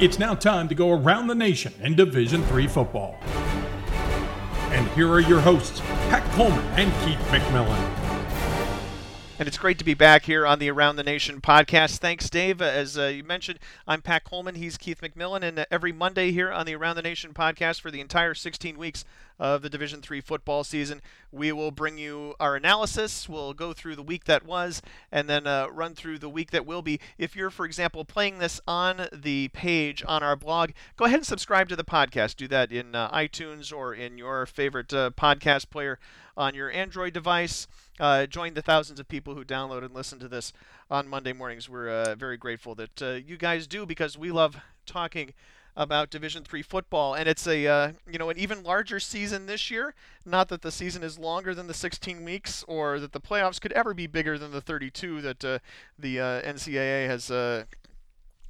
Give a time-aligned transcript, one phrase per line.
[0.00, 3.18] It's now time to go around the nation in Division Three football.
[4.70, 7.99] And here are your hosts, Pat Coleman and Keith McMillan.
[9.40, 11.96] And it's great to be back here on the Around the Nation podcast.
[11.96, 12.60] Thanks, Dave.
[12.60, 13.58] As uh, you mentioned,
[13.88, 14.56] I'm Pat Coleman.
[14.56, 15.42] He's Keith McMillan.
[15.42, 18.76] And uh, every Monday here on the Around the Nation podcast for the entire 16
[18.76, 19.02] weeks
[19.38, 21.00] of the Division Three football season,
[21.32, 23.30] we will bring you our analysis.
[23.30, 26.66] We'll go through the week that was and then uh, run through the week that
[26.66, 27.00] will be.
[27.16, 31.26] If you're, for example, playing this on the page on our blog, go ahead and
[31.26, 32.36] subscribe to the podcast.
[32.36, 35.98] Do that in uh, iTunes or in your favorite uh, podcast player
[36.36, 37.66] on your Android device.
[37.98, 40.52] Uh, join the thousands of people who download and listen to this
[40.90, 41.68] on Monday mornings.
[41.68, 44.56] We're uh, very grateful that uh, you guys do because we love
[44.86, 45.32] talking
[45.76, 49.70] about Division Three football, and it's a uh, you know an even larger season this
[49.70, 49.94] year.
[50.26, 53.72] Not that the season is longer than the 16 weeks, or that the playoffs could
[53.72, 55.58] ever be bigger than the 32 that uh,
[55.98, 57.30] the uh, NCAA has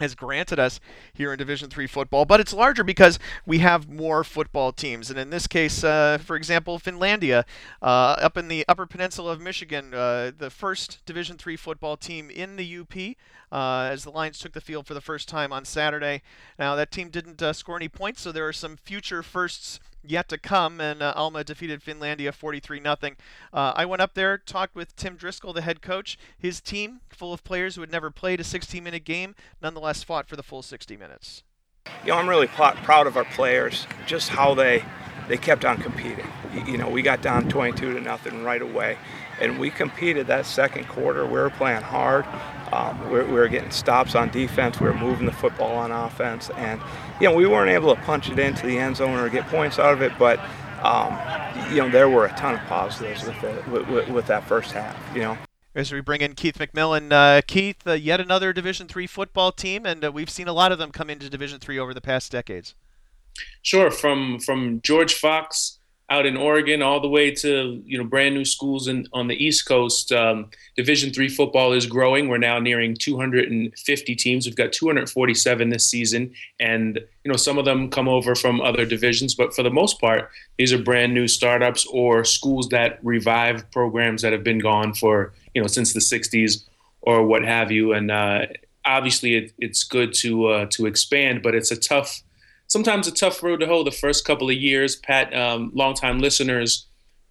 [0.00, 0.80] has granted us
[1.12, 5.10] here in Division Three football, but it's larger because we have more football teams.
[5.10, 7.44] And in this case, uh, for example, Finlandia,
[7.80, 12.30] uh, up in the Upper Peninsula of Michigan, uh, the first Division Three football team
[12.30, 13.16] in the UP,
[13.52, 16.22] uh, as the Lions took the field for the first time on Saturday.
[16.58, 20.28] Now that team didn't uh, score any points, so there are some future firsts yet
[20.28, 22.96] to come, and uh, Alma defeated Finlandia 43 0.
[23.52, 26.18] Uh, I went up there, talked with Tim Driscoll, the head coach.
[26.38, 30.28] His team, full of players who had never played a 16 minute game, nonetheless fought
[30.28, 31.42] for the full 60 minutes.
[32.04, 34.84] You know, I'm really pl- proud of our players, just how they
[35.28, 36.26] they kept on competing.
[36.66, 38.98] You know, we got down 22 to nothing right away,
[39.40, 41.24] and we competed that second quarter.
[41.24, 42.26] We were playing hard.
[42.72, 44.80] Um, we, we were getting stops on defense.
[44.80, 46.80] We were moving the football on offense, and
[47.20, 49.78] you know we weren't able to punch it into the end zone or get points
[49.78, 50.12] out of it.
[50.18, 50.38] But
[50.82, 51.18] um,
[51.70, 54.96] you know there were a ton of positives with, it, with, with, that first half.
[55.14, 55.38] You know.
[55.74, 59.86] As we bring in Keith McMillan, uh, Keith, uh, yet another Division three football team,
[59.86, 62.30] and uh, we've seen a lot of them come into Division three over the past
[62.30, 62.74] decades.
[63.62, 65.79] Sure, from from George Fox
[66.10, 69.42] out in Oregon, all the way to you know brand new schools in, on the
[69.42, 70.10] East Coast.
[70.10, 72.28] Um, Division three football is growing.
[72.28, 74.46] We're now nearing 250 teams.
[74.46, 78.84] We've got 247 this season, and you know some of them come over from other
[78.84, 83.70] divisions, but for the most part, these are brand new startups or schools that revive
[83.70, 86.64] programs that have been gone for you know since the 60s
[87.02, 87.92] or what have you.
[87.92, 88.46] And uh,
[88.84, 92.22] obviously, it, it's good to uh, to expand, but it's a tough
[92.70, 94.94] sometimes a tough road to hoe the first couple of years.
[94.94, 96.86] Pat, um, longtime listeners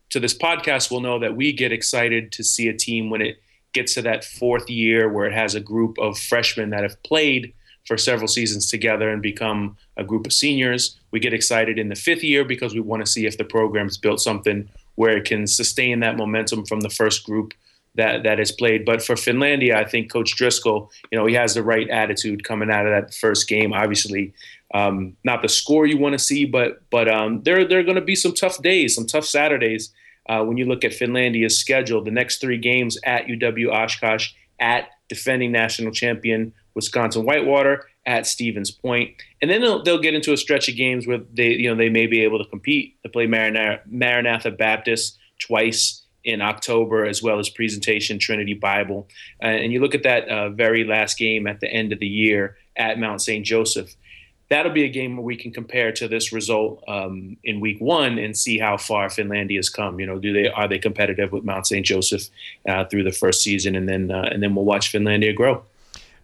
[0.09, 3.41] to this podcast will know that we get excited to see a team when it
[3.73, 7.53] gets to that fourth year where it has a group of freshmen that have played
[7.85, 10.99] for several seasons together and become a group of seniors.
[11.11, 13.97] We get excited in the fifth year because we want to see if the program's
[13.97, 17.53] built something where it can sustain that momentum from the first group
[17.95, 18.85] that that has played.
[18.85, 22.69] But for Finlandia, I think Coach Driscoll, you know, he has the right attitude coming
[22.69, 23.73] out of that first game.
[23.73, 24.33] Obviously,
[24.73, 27.95] um, not the score you want to see, but but um, there there are going
[27.95, 29.91] to be some tough days, some tough Saturdays
[30.27, 32.03] uh, when you look at Finlandia's schedule.
[32.03, 38.71] The next three games at UW Oshkosh, at defending national champion Wisconsin Whitewater, at Stevens
[38.71, 41.75] Point, and then they'll, they'll get into a stretch of games where they you know
[41.75, 42.95] they may be able to compete.
[43.03, 49.07] They play Maranatha, Maranatha Baptist twice in October, as well as presentation Trinity Bible,
[49.41, 52.07] uh, and you look at that uh, very last game at the end of the
[52.07, 53.45] year at Mount St.
[53.45, 53.95] Joseph
[54.49, 58.17] that'll be a game where we can compare to this result um, in week one
[58.17, 59.99] and see how far Finlandia has come.
[59.99, 61.85] You know, do they are they competitive with Mount St.
[61.85, 62.23] Joseph
[62.67, 65.63] uh, through the first season, and then uh, and then we'll watch Finlandia grow.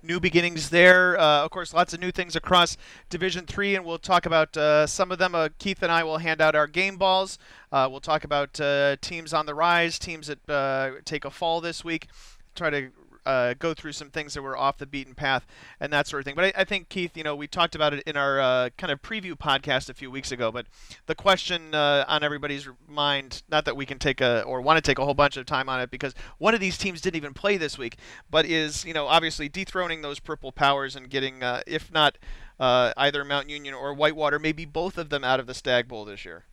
[0.01, 1.19] New beginnings there.
[1.19, 2.77] Uh, of course, lots of new things across
[3.09, 5.33] Division Three, and we'll talk about uh, some of them.
[5.33, 7.39] Uh, Keith and I will hand out our game balls.
[7.71, 8.53] Uh, we'll talk about
[9.01, 12.07] teams on the rise, teams that take a fall this week.
[12.55, 12.91] Try to
[13.25, 15.45] uh, go through some things that were off the beaten path
[15.79, 16.35] and that sort of thing.
[16.35, 18.91] But I, I think Keith, you know, we talked about it in our uh, kind
[18.91, 20.51] of preview podcast a few weeks ago.
[20.51, 20.67] But
[21.05, 24.81] the question uh, on everybody's mind, not that we can take a or want to
[24.81, 27.33] take a whole bunch of time on it, because one of these teams didn't even
[27.33, 27.97] play this week,
[28.29, 32.17] but is you know obviously dethroning those purple powers and getting, uh, if not
[32.59, 36.05] uh, either Mount Union or Whitewater, maybe both of them out of the Stagg Bowl
[36.05, 36.45] this year.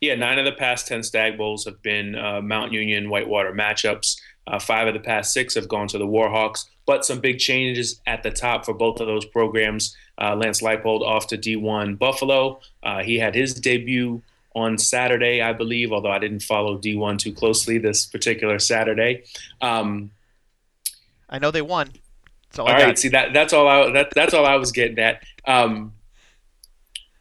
[0.00, 4.16] Yeah, nine of the past ten Stagg Bowls have been uh, Mount Union Whitewater matchups.
[4.46, 8.00] Uh, five of the past six have gone to the Warhawks, but some big changes
[8.06, 9.96] at the top for both of those programs.
[10.20, 12.60] Uh, Lance Leipold off to D1 Buffalo.
[12.82, 14.22] Uh, he had his debut
[14.54, 19.24] on Saturday, I believe, although I didn't follow D1 too closely this particular Saturday.
[19.60, 20.10] Um,
[21.28, 21.90] I know they won.
[22.58, 25.22] all right, see that that's all I that, that's all I was getting at.
[25.46, 25.94] Um,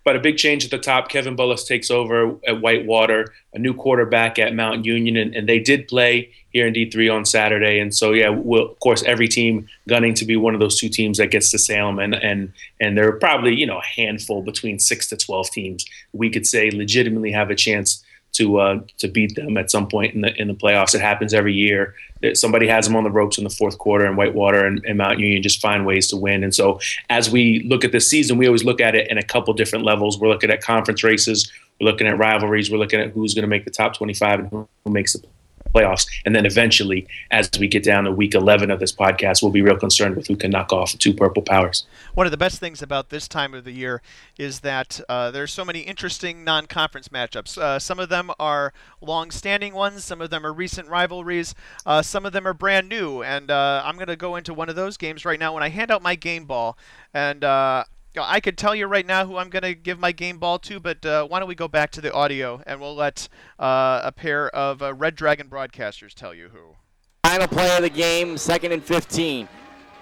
[0.03, 1.09] but a big change at the top.
[1.09, 5.59] Kevin Bullis takes over at Whitewater, a new quarterback at Mount Union, and, and they
[5.59, 7.79] did play here in D3 on Saturday.
[7.79, 10.89] And so, yeah, we'll, of course, every team gunning to be one of those two
[10.89, 14.41] teams that gets to Salem, and and and there are probably you know a handful
[14.41, 18.03] between six to twelve teams we could say legitimately have a chance
[18.33, 20.95] to uh, to beat them at some point in the in the playoffs.
[20.95, 21.95] It happens every year.
[22.33, 25.19] Somebody has them on the ropes in the fourth quarter, and Whitewater and, and, Mount
[25.19, 26.43] Union just find ways to win.
[26.43, 29.23] And so, as we look at this season, we always look at it in a
[29.23, 30.19] couple different levels.
[30.19, 33.49] We're looking at conference races, we're looking at rivalries, we're looking at who's going to
[33.49, 35.25] make the top 25 and who makes the
[35.71, 36.05] playoffs.
[36.25, 39.61] And then eventually, as we get down to week 11 of this podcast, we'll be
[39.61, 41.85] real concerned with who can knock off two purple powers.
[42.13, 44.01] One of the best things about this time of the year
[44.37, 47.57] is that uh, there's so many interesting non conference matchups.
[47.57, 52.01] Uh, some of them are long standing ones, some of them are recent rivalries, uh,
[52.01, 53.23] some of them are brand new.
[53.23, 55.69] And uh, I'm going to go into one of those games right now when I
[55.69, 56.77] hand out my game ball.
[57.13, 57.85] And uh,
[58.17, 60.79] I could tell you right now who I'm going to give my game ball to,
[60.79, 64.11] but uh, why don't we go back to the audio and we'll let uh, a
[64.11, 66.75] pair of uh, Red Dragon broadcasters tell you who.
[67.23, 69.47] Final play of the game, second and 15.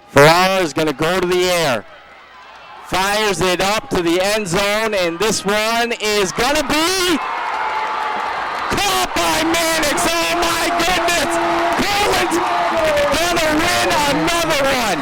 [0.07, 1.85] Ferrara is going to go to the air.
[2.87, 7.38] Fires it up to the end zone, and this one is going to be
[9.15, 9.97] by Mannix.
[10.05, 11.31] Oh my goodness!
[12.29, 14.99] Going to win another one.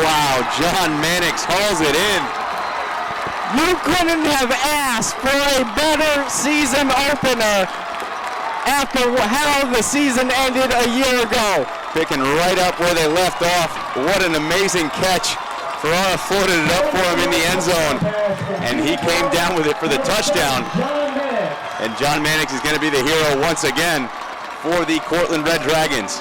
[0.00, 2.22] Wow, John Mannix hauls it in.
[3.54, 7.68] You couldn't have asked for a better season opener
[8.66, 11.66] after how the season ended a year ago.
[11.92, 13.70] Picking right up where they left off.
[13.96, 15.36] What an amazing catch.
[15.80, 17.98] Ferrara floated it up for him in the end zone,
[18.64, 20.64] and he came down with it for the touchdown.
[21.84, 24.08] And John Mannix is going to be the hero once again
[24.62, 26.18] for the Cortland Red Dragons.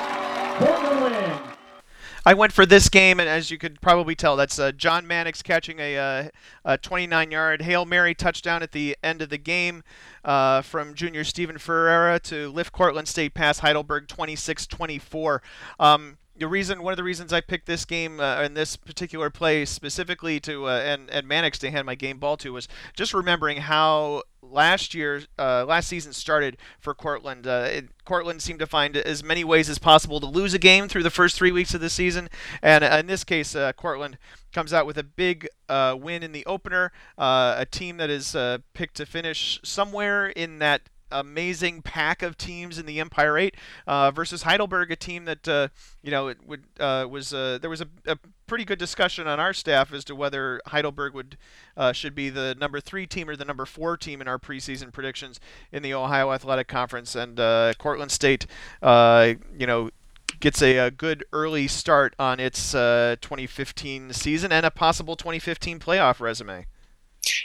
[2.26, 5.42] I went for this game, and as you could probably tell, that's uh, John Mannix
[5.42, 6.30] catching a, uh,
[6.66, 9.86] a 29-yard Hail Mary touchdown at the end of the game
[10.26, 15.40] uh, from junior Stephen Ferreira to lift Cortland State past Heidelberg 26-24.
[15.80, 19.30] Um, the reason, one of the reasons I picked this game uh, and this particular
[19.30, 23.14] play specifically to uh, and and Mannix to hand my game ball to was just
[23.14, 27.48] remembering how last year, uh, last season started for Cortland.
[27.48, 30.88] Uh, it, Cortland seemed to find as many ways as possible to lose a game
[30.88, 32.30] through the first three weeks of the season,
[32.62, 34.18] and uh, in this case, uh, Cortland
[34.54, 36.92] comes out with a big uh, win in the opener.
[37.18, 38.36] Uh, a team that is
[38.74, 43.56] picked to finish somewhere in that amazing pack of teams in the Empire Eight
[43.88, 45.68] uh, versus Heidelberg, a team that uh,
[46.02, 48.18] you know it would uh, was there was a, a,
[48.54, 51.38] pretty good discussion on our staff as to whether Heidelberg would
[51.76, 54.94] uh, should be the number three team or the number four team in our preseason
[54.94, 55.40] predictions
[55.72, 58.46] in the Ohio Athletic Conference, and uh, Cortland State,
[58.84, 59.90] you know
[60.40, 65.80] gets a, a, good early start on its uh, 2015 season and a possible 2015
[65.80, 66.68] playoff resume.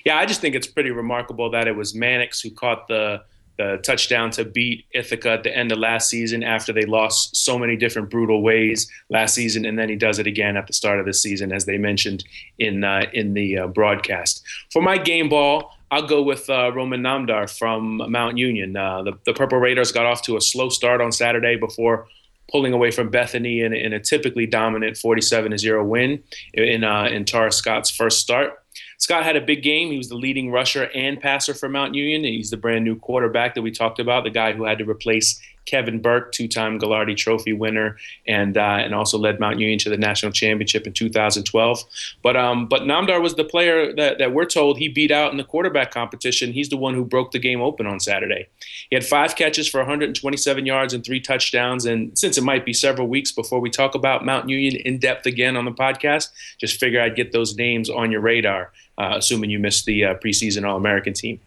[0.05, 3.23] Yeah, I just think it's pretty remarkable that it was Mannix who caught the
[3.59, 7.59] the touchdown to beat Ithaca at the end of last season after they lost so
[7.59, 11.01] many different brutal ways last season, and then he does it again at the start
[11.01, 12.25] of the season, as they mentioned
[12.59, 14.43] in uh, in the uh, broadcast.
[14.73, 18.77] For my game ball, I'll go with uh, Roman Namdar from Mount Union.
[18.77, 22.07] Uh, the, the Purple Raiders got off to a slow start on Saturday before
[22.51, 26.23] pulling away from Bethany in, in a typically dominant 47 0 win
[26.55, 28.63] in, uh, in Taurice Scott's first start.
[28.99, 29.91] Scott had a big game.
[29.91, 32.25] He was the leading rusher and passer for Mount Union.
[32.25, 35.41] He's the brand new quarterback that we talked about, the guy who had to replace
[35.69, 39.97] Kevin Burke, two-time Gagliardi Trophy winner, and uh, and also led Mount Union to the
[39.97, 41.85] national championship in 2012.
[42.23, 45.37] But um, but Namdar was the player that, that we're told he beat out in
[45.37, 46.53] the quarterback competition.
[46.53, 48.49] He's the one who broke the game open on Saturday.
[48.91, 51.85] He had five catches for 127 yards and three touchdowns.
[51.85, 55.27] And since it might be several weeks before we talk about Mount Union in depth
[55.27, 59.51] again on the podcast, just figure I'd get those names on your radar uh, assuming
[59.51, 61.41] you missed the uh, preseason All American team.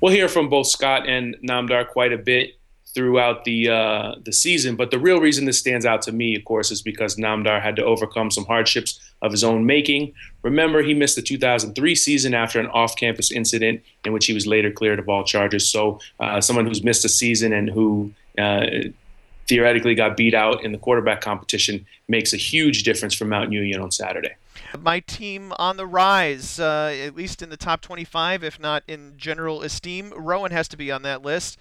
[0.00, 2.56] We'll hear from both Scott and Namdar quite a bit
[2.94, 6.44] throughout the uh, the season, but the real reason this stands out to me, of
[6.44, 10.12] course, is because Namdar had to overcome some hardships of his own making.
[10.42, 14.70] Remember, he missed the 2003 season after an off-campus incident in which he was later
[14.70, 15.66] cleared of all charges.
[15.68, 18.66] So, uh, someone who's missed a season and who uh,
[19.48, 23.80] theoretically got beat out in the quarterback competition makes a huge difference for Mount Union
[23.80, 24.34] on Saturday.
[24.78, 29.14] My team on the rise, uh, at least in the top 25, if not in
[29.16, 30.12] general esteem.
[30.16, 31.58] Rowan has to be on that list.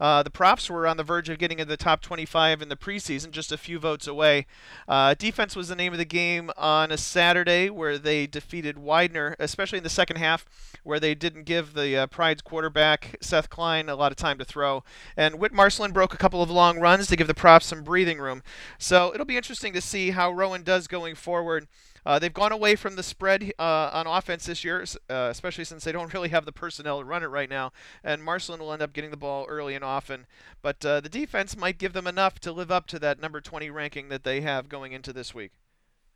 [0.00, 2.76] Uh, the Profs were on the verge of getting in the top 25 in the
[2.76, 4.46] preseason, just a few votes away.
[4.88, 9.36] Uh, defense was the name of the game on a Saturday where they defeated Widener,
[9.38, 10.44] especially in the second half,
[10.82, 14.44] where they didn't give the uh, Pride's quarterback, Seth Klein, a lot of time to
[14.44, 14.82] throw.
[15.16, 18.18] And Whit Marcelin broke a couple of long runs to give the Profs some breathing
[18.18, 18.42] room.
[18.78, 21.68] So it'll be interesting to see how Rowan does going forward.
[22.06, 25.84] Uh, they've gone away from the spread uh, on offense this year, uh, especially since
[25.84, 27.72] they don't really have the personnel to run it right now.
[28.02, 30.26] And Marcelin will end up getting the ball early and often.
[30.62, 33.70] But uh, the defense might give them enough to live up to that number 20
[33.70, 35.52] ranking that they have going into this week.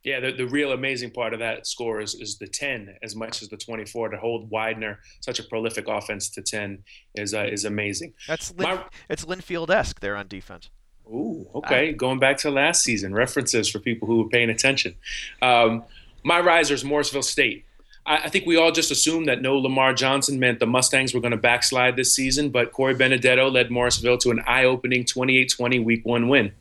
[0.04, 3.42] Yeah, the, the real amazing part of that score is, is the 10 as much
[3.42, 4.10] as the 24.
[4.10, 6.84] To hold Widener, such a prolific offense, to 10
[7.16, 8.14] is uh, is amazing.
[8.28, 10.70] That's Lin- My, it's Linfield esque there on defense.
[11.10, 11.92] Ooh, okay.
[11.92, 14.94] Going back to last season, references for people who were paying attention.
[15.40, 15.84] Um,
[16.22, 17.64] my risers, Morrisville State.
[18.04, 21.20] I, I, think we all just assumed that no Lamar Johnson meant the Mustangs were
[21.20, 25.50] going to backslide this season, but Corey Benedetto led Morrisville to an eye opening 28
[25.56, 26.52] 20 week one win.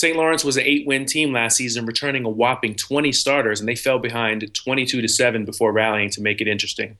[0.00, 0.16] St.
[0.16, 3.98] Lawrence was an eight-win team last season, returning a whopping 20 starters, and they fell
[3.98, 6.96] behind 22 to seven before rallying to make it interesting.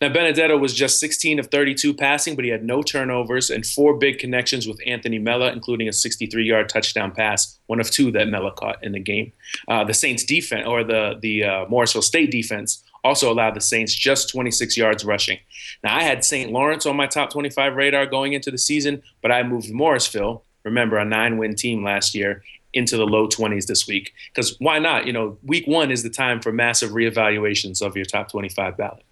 [0.00, 3.98] Now Benedetto was just 16 of 32 passing, but he had no turnovers and four
[3.98, 8.52] big connections with Anthony Mella, including a 63-yard touchdown pass, one of two that Mella
[8.52, 9.30] caught in the game.
[9.68, 13.94] Uh, the Saints defense, or the the uh, Morrisville State defense, also allowed the Saints
[13.94, 15.38] just 26 yards rushing.
[15.84, 16.50] Now, I had St.
[16.50, 20.96] Lawrence on my top 25 radar going into the season, but I moved Morrisville, remember
[20.98, 22.42] a nine win team last year
[22.74, 26.10] into the low 20s this week because why not you know week one is the
[26.10, 29.02] time for massive reevaluations of your top 25 ballot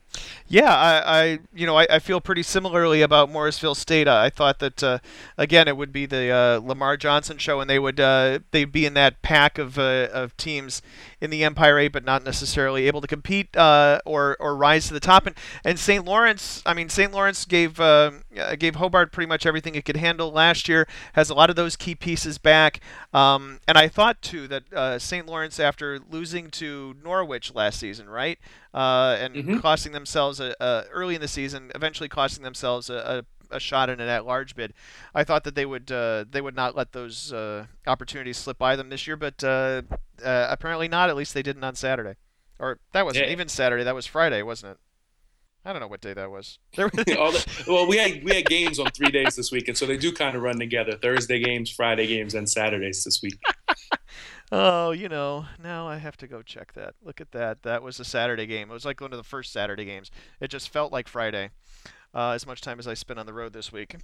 [0.49, 4.07] yeah, I, I you know I, I, feel pretty similarly about Morrisville State.
[4.07, 4.99] I thought that uh,
[5.37, 8.87] again it would be the uh, Lamar Johnson show, and they would uh, they'd be
[8.87, 10.83] in that pack of uh, of teams
[11.21, 14.95] in the Empire Eight, but not necessarily able to compete uh, or or rise to
[14.95, 15.27] the top.
[15.27, 16.05] And and St.
[16.05, 17.13] Lawrence, I mean St.
[17.13, 17.81] Lawrence gave
[18.39, 20.87] uh, gave Hobart pretty much everything it could handle last year.
[21.15, 22.81] Has a lot of those key pieces back,
[23.13, 25.27] um, and I thought too that St.
[25.27, 28.39] Lawrence after losing to Norwich last season, right?
[28.77, 29.59] uh, and mm-hmm.
[29.59, 34.01] costing themselves a, a, early in the season, eventually costing themselves a, a, shot in
[34.01, 34.75] an at-large bid.
[35.15, 38.77] I thought that they would uh, they would not let those uh, opportunities slip by
[38.77, 39.83] them this year, but uh,
[40.23, 41.09] uh, apparently not.
[41.09, 42.17] At least they didn't on Saturday,
[42.59, 43.33] or that wasn't yeah.
[43.33, 43.83] even Saturday.
[43.83, 44.79] That was Friday, wasn't it?
[45.67, 46.61] I don't know what day that was.
[46.77, 49.97] the, well, we had we had games on three days this week, and so they
[49.97, 53.37] do kind of run together: Thursday games, Friday games, and Saturdays this week.
[54.53, 56.95] oh, you know, now I have to go check that.
[57.03, 57.65] Look at that.
[57.65, 58.71] That was a Saturday game.
[58.71, 60.13] It was like one of the first Saturday games.
[60.41, 61.51] It just felt like Friday.
[62.15, 63.97] Uh, as much time as I spent on the road this week.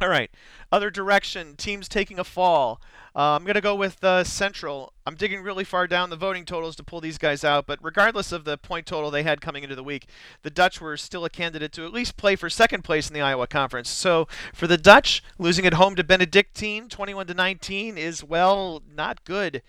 [0.00, 0.30] All right.
[0.70, 1.56] Other direction.
[1.56, 2.80] Teams taking a fall.
[3.18, 4.92] Uh, I'm going to go with uh, Central.
[5.04, 8.30] I'm digging really far down the voting totals to pull these guys out, but regardless
[8.30, 10.06] of the point total they had coming into the week,
[10.42, 13.20] the Dutch were still a candidate to at least play for second place in the
[13.20, 13.88] Iowa Conference.
[13.88, 19.24] So for the Dutch, losing at home to Benedictine, 21 to 19, is well not
[19.24, 19.62] good.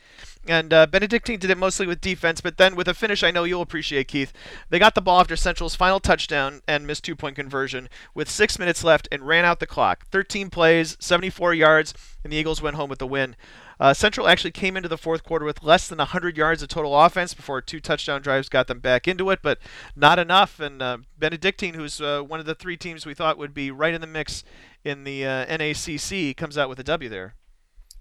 [0.48, 3.46] And uh, Benedictine did it mostly with defense, but then with a finish I know
[3.46, 4.32] you'll appreciate, Keith.
[4.70, 8.84] They got the ball after Central's final touchdown and missed two-point conversion with six minutes
[8.84, 10.06] left and ran out the clock.
[10.12, 13.36] 13 plays, 74 yards and the Eagles went home with the win.
[13.80, 17.00] Uh, Central actually came into the fourth quarter with less than 100 yards of total
[17.00, 19.58] offense before two touchdown drives got them back into it, but
[19.96, 20.60] not enough.
[20.60, 23.94] And uh, Benedictine, who's uh, one of the three teams we thought would be right
[23.94, 24.44] in the mix
[24.84, 27.36] in the uh, NACC, comes out with a W there.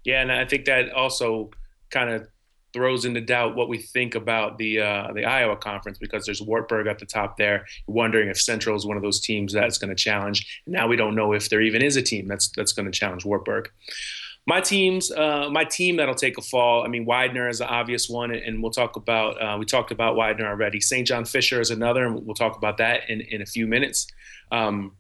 [0.04, 1.50] Yeah, and I think that also
[1.90, 2.28] kind of
[2.73, 6.87] throws into doubt what we think about the uh, the Iowa conference because there's Wartburg
[6.87, 7.66] at the top there.
[7.87, 10.62] wondering if Central is one of those teams that's going to challenge.
[10.66, 13.25] Now we don't know if there even is a team that's that's going to challenge
[13.25, 13.71] Wartburg.
[14.49, 16.83] My teams, uh, my team that'll take a fall.
[16.83, 19.43] I mean, Widener is an obvious one, and we'll talk about.
[19.43, 20.81] Uh, we talked about Widener already.
[20.81, 21.07] St.
[21.07, 24.07] John Fisher is another, and we'll talk about that in in a few minutes.
[24.50, 24.97] Um,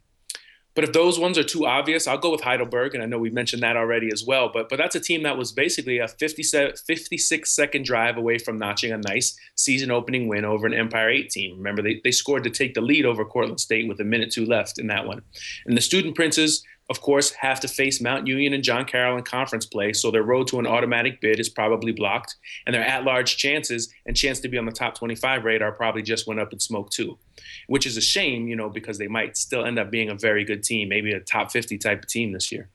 [0.74, 3.30] but if those ones are too obvious, I'll go with Heidelberg, and I know we
[3.30, 4.50] mentioned that already as well.
[4.52, 8.92] But but that's a team that was basically a 56 second drive away from notching
[8.92, 11.56] a nice season opening win over an Empire 8 team.
[11.56, 14.44] Remember, they, they scored to take the lead over Cortland State with a minute two
[14.44, 15.22] left in that one.
[15.64, 19.24] And the Student Princes of course, have to face Mount Union and John Carroll in
[19.24, 23.36] conference play, so their road to an automatic bid is probably blocked, and their at-large
[23.36, 26.60] chances and chance to be on the top 25 radar probably just went up in
[26.60, 27.18] smoke too,
[27.66, 30.44] which is a shame, you know, because they might still end up being a very
[30.44, 32.70] good team, maybe a top 50 type of team this year.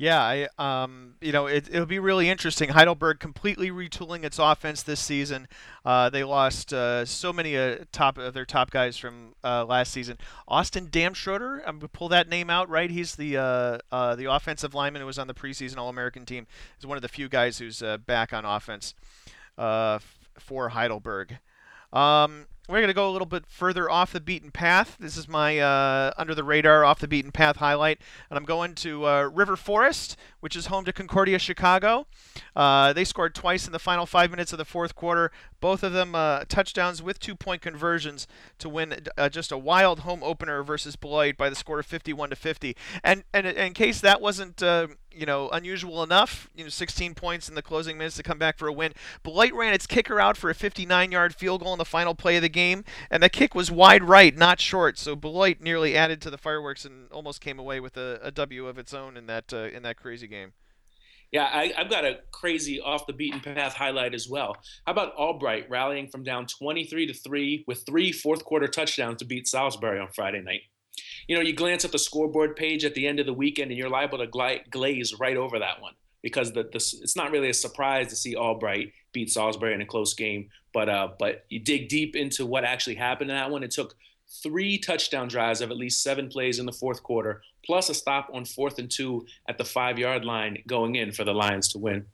[0.00, 2.68] Yeah, I, um, you know, it, will be really interesting.
[2.68, 5.48] Heidelberg completely retooling its offense this season.
[5.84, 9.90] Uh, they lost uh, so many uh, top of their top guys from uh, last
[9.90, 10.16] season.
[10.46, 12.92] Austin Damschroeder, I'm gonna pull that name out, right?
[12.92, 16.46] He's the uh, uh, the offensive lineman who was on the preseason All-American team.
[16.76, 18.94] He's one of the few guys who's back on offense
[19.56, 21.38] for Heidelberg.
[21.92, 24.98] Um, we're going to go a little bit further off the beaten path.
[25.00, 27.98] This is my uh, under the radar, off the beaten path highlight.
[28.28, 32.06] And I'm going to uh, River Forest, which is home to Concordia Chicago.
[32.54, 35.94] Uh, they scored twice in the final five minutes of the fourth quarter, both of
[35.94, 38.26] them uh, touchdowns with two point conversions
[38.58, 42.30] to win uh, just a wild home opener versus Beloit by the score of 51
[42.30, 42.76] to 50.
[43.02, 46.48] And, and in case that wasn't uh, you know, unusual enough.
[46.54, 48.92] You know, 16 points in the closing minutes to come back for a win.
[49.22, 52.42] Beloit ran its kicker out for a 59-yard field goal in the final play of
[52.42, 54.98] the game, and the kick was wide right, not short.
[54.98, 58.66] So Beloit nearly added to the fireworks and almost came away with a, a W
[58.66, 60.52] of its own in that uh, in that crazy game.
[61.30, 64.56] Yeah, I, have got a crazy off the beaten path highlight as well.
[64.86, 69.26] How about Albright rallying from down 23 to 3 with three fourth quarter touchdowns to
[69.26, 70.62] beat Salisbury on Friday night?
[71.28, 73.78] You know, you glance at the scoreboard page at the end of the weekend and
[73.78, 75.92] you're liable to gla- glaze right over that one
[76.22, 79.86] because the, the, it's not really a surprise to see Albright beat Salisbury in a
[79.86, 80.48] close game.
[80.72, 83.62] But uh, but you dig deep into what actually happened in that one.
[83.62, 83.94] It took
[84.42, 88.28] three touchdown drives of at least seven plays in the fourth quarter, plus a stop
[88.32, 91.78] on fourth and two at the five yard line going in for the Lions to
[91.78, 92.06] win.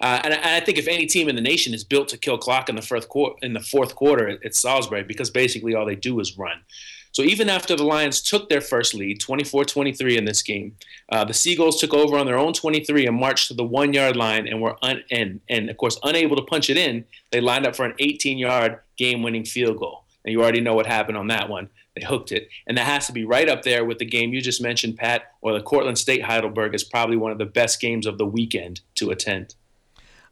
[0.00, 2.68] Uh, and, I think if any team in the nation is built to kill clock
[2.68, 6.20] in the fourth quarter, in the fourth quarter, it's Salisbury because basically all they do
[6.20, 6.60] is run.
[7.12, 10.76] So even after the Lions took their first lead, 24-23 in this game,
[11.10, 14.46] uh, the Seagulls took over on their own 23 and marched to the one-yard line
[14.46, 17.04] and were un- and and of course unable to punch it in.
[17.30, 20.04] They lined up for an 18-yard game-winning field goal.
[20.24, 21.70] And you already know what happened on that one.
[21.94, 22.48] They hooked it.
[22.66, 25.32] And that has to be right up there with the game you just mentioned, Pat,
[25.40, 28.80] or the Cortland State Heidelberg is probably one of the best games of the weekend
[28.96, 29.54] to attend.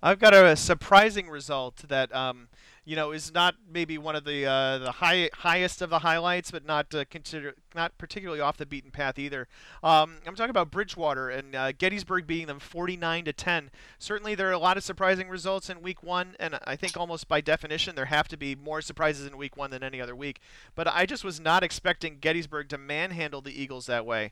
[0.02, 2.48] I've got a surprising result that um,
[2.86, 6.52] you know, is not maybe one of the uh, the high, highest of the highlights,
[6.52, 9.48] but not uh, consider not particularly off the beaten path either.
[9.82, 13.70] Um, I'm talking about Bridgewater and uh, Gettysburg beating them 49 to 10.
[13.98, 17.26] Certainly, there are a lot of surprising results in Week One, and I think almost
[17.26, 20.40] by definition there have to be more surprises in Week One than any other week.
[20.76, 24.30] But I just was not expecting Gettysburg to manhandle the Eagles that way.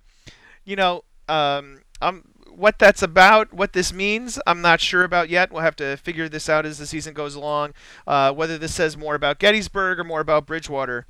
[0.65, 2.25] You know, um, I'm
[2.57, 5.51] what that's about, what this means, I'm not sure about yet.
[5.51, 7.75] We'll have to figure this out as the season goes along.
[8.07, 11.07] Uh, whether this says more about Gettysburg or more about Bridgewater.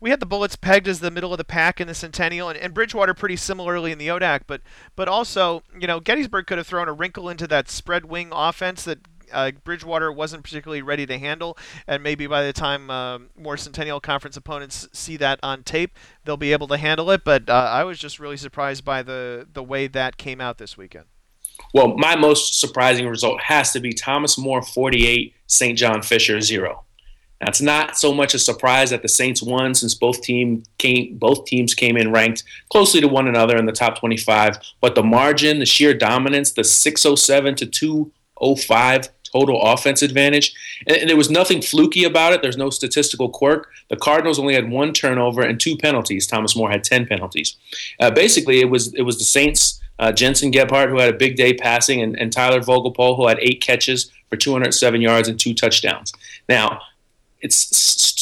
[0.00, 2.58] We had the Bullets pegged as the middle of the pack in the Centennial, and,
[2.58, 4.42] and Bridgewater pretty similarly in the ODAC.
[4.46, 4.62] But
[4.96, 8.82] but also, you know, Gettysburg could have thrown a wrinkle into that spread wing offense
[8.84, 9.00] that
[9.32, 11.56] uh, Bridgewater wasn't particularly ready to handle,
[11.86, 16.36] and maybe by the time uh, more Centennial Conference opponents see that on tape, they'll
[16.36, 17.24] be able to handle it.
[17.24, 20.76] But uh, I was just really surprised by the the way that came out this
[20.76, 21.06] weekend.
[21.74, 25.78] Well, my most surprising result has to be Thomas More 48, St.
[25.78, 26.84] John Fisher 0.
[27.40, 31.16] Now, it's not so much a surprise that the Saints won since both team came
[31.16, 35.02] both teams came in ranked closely to one another in the top 25, but the
[35.02, 40.54] margin, the sheer dominance, the 607 to 205 total offense advantage.
[40.86, 42.42] And, and, there was nothing fluky about it.
[42.42, 43.70] There's no statistical quirk.
[43.88, 46.26] The Cardinals only had one turnover and two penalties.
[46.26, 47.56] Thomas More had 10 penalties.
[47.98, 51.36] Uh, basically, it was it was the Saints, uh, Jensen Gebhardt, who had a big
[51.36, 55.54] day passing, and, and Tyler Vogelpohl, who had eight catches for 207 yards and two
[55.54, 56.12] touchdowns.
[56.48, 56.80] Now,
[57.40, 57.68] it's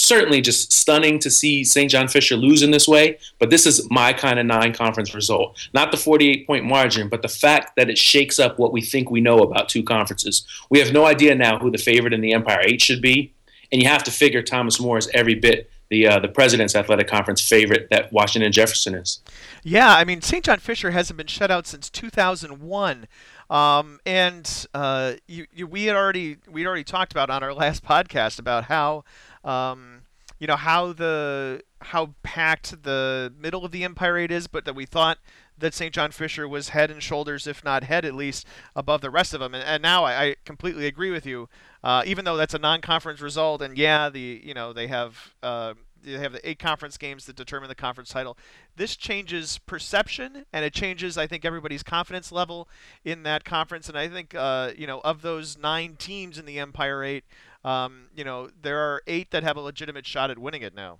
[0.08, 1.90] certainly just stunning to see St.
[1.90, 5.68] John Fisher lose in this way, but this is my kind of non conference result.
[5.74, 9.10] Not the 48 point margin, but the fact that it shakes up what we think
[9.10, 10.46] we know about two conferences.
[10.70, 13.32] We have no idea now who the favorite in the Empire 8 should be,
[13.70, 17.08] and you have to figure Thomas More is every bit the uh, the President's Athletic
[17.08, 19.20] Conference favorite that Washington Jefferson is.
[19.62, 20.44] Yeah, I mean, St.
[20.44, 23.06] John Fisher hasn't been shut out since 2001.
[23.50, 27.84] Um, and uh, you, you, we had already we already talked about on our last
[27.86, 29.04] podcast about how
[29.44, 29.97] um,
[30.38, 34.74] you know how the how packed the middle of the Empire Eight is, but that
[34.74, 35.18] we thought
[35.56, 35.92] that St.
[35.92, 38.46] John Fisher was head and shoulders, if not head at least,
[38.76, 39.54] above the rest of them.
[39.54, 41.48] And, and now I, I, completely agree with you.
[41.82, 45.74] Uh, even though that's a non-conference result, and yeah, the you know they have uh,
[46.02, 48.36] they have the eight conference games that determine the conference title.
[48.76, 52.68] This changes perception, and it changes, I think, everybody's confidence level
[53.04, 53.88] in that conference.
[53.88, 57.24] And I think, uh, you know, of those nine teams in the Empire Eight,
[57.64, 60.98] um, you know, there are eight that have a legitimate shot at winning it now.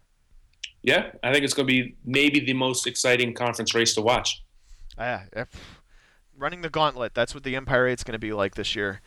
[0.82, 4.42] Yeah, I think it's going to be maybe the most exciting conference race to watch.
[4.96, 5.24] Yeah,
[6.38, 7.14] running the gauntlet.
[7.14, 9.00] That's what the Empire is going to be like this year.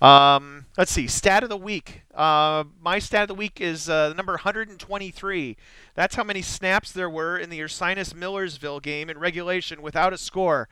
[0.00, 1.06] Um, let's see.
[1.06, 2.02] Stat of the week.
[2.14, 5.56] Uh, my stat of the week is uh, number 123.
[5.94, 10.18] That's how many snaps there were in the Ursinus Millersville game in regulation without a
[10.18, 10.68] score.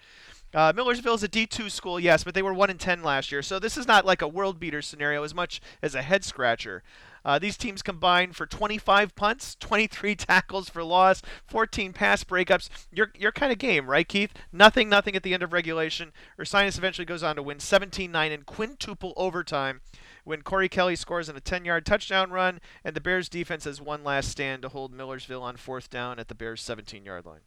[0.54, 3.40] Uh, Millersville is a D2 school, yes, but they were 1 in 10 last year,
[3.40, 6.82] so this is not like a world beater scenario as much as a head scratcher.
[7.24, 12.68] Uh, these teams combined for 25 punts, 23 tackles for loss, 14 pass breakups.
[12.90, 14.32] Your your kind of game, right, Keith?
[14.52, 16.12] Nothing, nothing at the end of regulation.
[16.38, 19.80] Ursinus eventually goes on to win 17-9 in quintuple overtime
[20.24, 24.04] when Corey Kelly scores in a 10-yard touchdown run, and the Bears defense has one
[24.04, 27.40] last stand to hold Millersville on fourth down at the Bears' 17-yard line.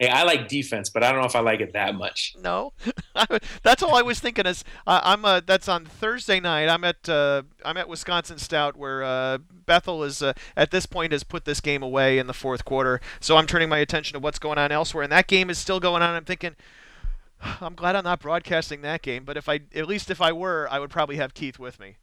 [0.00, 2.34] Hey, I like defense, but I don't know if I like it that much.
[2.40, 2.72] No,
[3.62, 4.46] that's all I was thinking.
[4.46, 6.70] Is uh, I'm uh, that's on Thursday night.
[6.70, 9.36] I'm at uh, I'm at Wisconsin Stout, where uh,
[9.66, 12.98] Bethel is uh, at this point has put this game away in the fourth quarter.
[13.20, 15.80] So I'm turning my attention to what's going on elsewhere, and that game is still
[15.80, 16.14] going on.
[16.14, 16.56] I'm thinking,
[17.60, 20.66] I'm glad I'm not broadcasting that game, but if I at least if I were,
[20.70, 21.96] I would probably have Keith with me.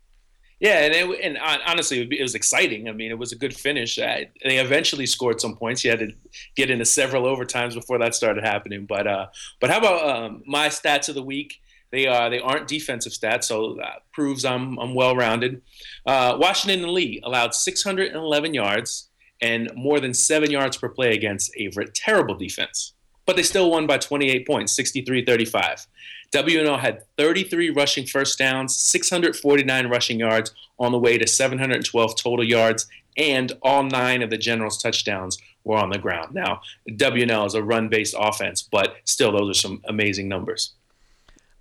[0.59, 2.89] Yeah, and it, and honestly, it was exciting.
[2.89, 3.97] I mean, it was a good finish.
[3.97, 5.83] they eventually scored some points.
[5.83, 6.11] You had to
[6.55, 8.85] get into several overtimes before that started happening.
[8.87, 9.27] But uh,
[9.59, 11.61] but how about um, my stats of the week?
[11.91, 13.79] They are they aren't defensive stats, so
[14.13, 15.61] proves I'm I'm well rounded.
[16.05, 19.09] Uh, Washington and Lee allowed 611 yards
[19.41, 21.91] and more than seven yards per play against Averett.
[21.93, 22.93] Terrible defense,
[23.25, 25.85] but they still won by 28 points, 63-35.
[26.31, 32.45] WNL had 33 rushing first downs, 649 rushing yards on the way to 712 total
[32.45, 32.87] yards,
[33.17, 36.33] and all nine of the Generals' touchdowns were on the ground.
[36.33, 40.73] Now, WNL is a run based offense, but still, those are some amazing numbers.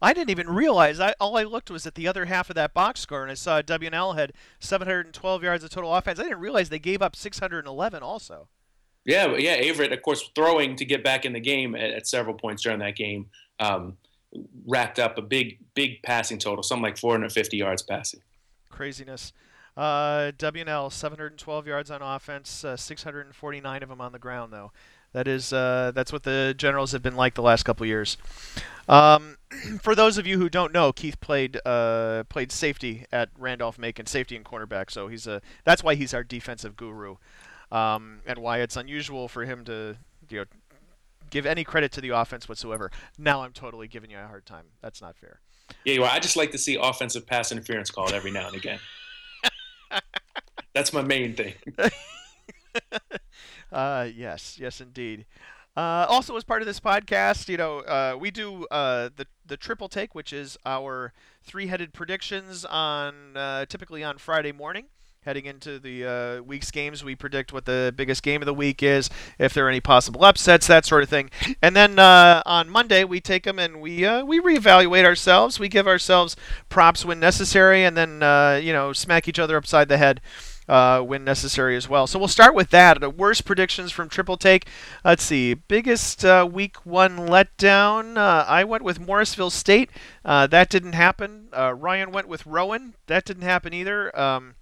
[0.03, 1.01] I didn't even realize.
[1.01, 3.35] I, all I looked was at the other half of that box score, and I
[3.35, 6.19] saw WNL had 712 yards of total offense.
[6.19, 8.49] I didn't realize they gave up 611 also.
[9.07, 9.63] Yeah, yeah.
[9.63, 12.81] Averett, of course, throwing to get back in the game at, at several points during
[12.81, 13.27] that game.
[13.59, 13.97] Um,
[14.67, 18.21] racked up a big, big passing total, something like 450 yards passing.
[18.71, 19.33] Craziness.
[19.77, 24.73] Uh, WNL 712 yards on offense, uh, 649 of them on the ground though.
[25.13, 28.17] That is uh, that's what the Generals have been like the last couple years.
[28.89, 29.37] Um,
[29.81, 34.07] for those of you who don't know, Keith played uh, played safety at Randolph Macon,
[34.07, 34.91] safety and cornerback.
[34.91, 37.17] So he's a that's why he's our defensive guru,
[37.73, 39.97] um, and why it's unusual for him to
[40.29, 40.45] you know
[41.37, 42.91] give any credit to the offense whatsoever.
[43.19, 44.65] Now I'm totally giving you a hard time.
[44.81, 45.41] That's not fair.
[45.85, 48.79] Yeah, well, I just like to see offensive pass interference called every now and again.
[50.75, 51.53] That's my main thing.
[53.73, 55.27] uh, yes, yes, indeed.
[55.77, 59.59] Uh, also, as part of this podcast, you know, uh, we do uh, the the
[59.59, 64.87] triple take, which is our three-headed predictions on uh, typically on Friday morning
[65.27, 67.03] heading into the uh, week's games.
[67.03, 69.11] We predict what the biggest game of the week is,
[69.41, 71.31] if there are any possible upsets, that sort of thing.
[71.61, 75.59] And then uh, on Monday, we take them and we uh, we reevaluate ourselves.
[75.59, 76.37] We give ourselves
[76.69, 80.21] props when necessary, and then uh, you know smack each other upside the head.
[80.69, 82.09] Uh, when necessary as well.
[82.09, 83.01] So we'll start with that.
[83.01, 84.67] The worst predictions from Triple Take.
[85.05, 85.55] Let's see.
[85.55, 88.19] Biggest uh, week one letdown.
[88.19, 89.91] I went with Morrisville State.
[90.25, 91.51] that didn't happen.
[91.53, 92.95] Ryan went with Rowan.
[93.07, 94.19] That didn't happen either.
[94.19, 94.57] Um,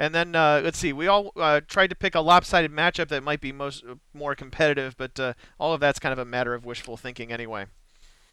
[0.00, 3.22] and then uh, let's see, we all uh, tried to pick a lopsided matchup that
[3.22, 3.84] might be most
[4.14, 7.66] more competitive, but uh, all of that's kind of a matter of wishful thinking anyway.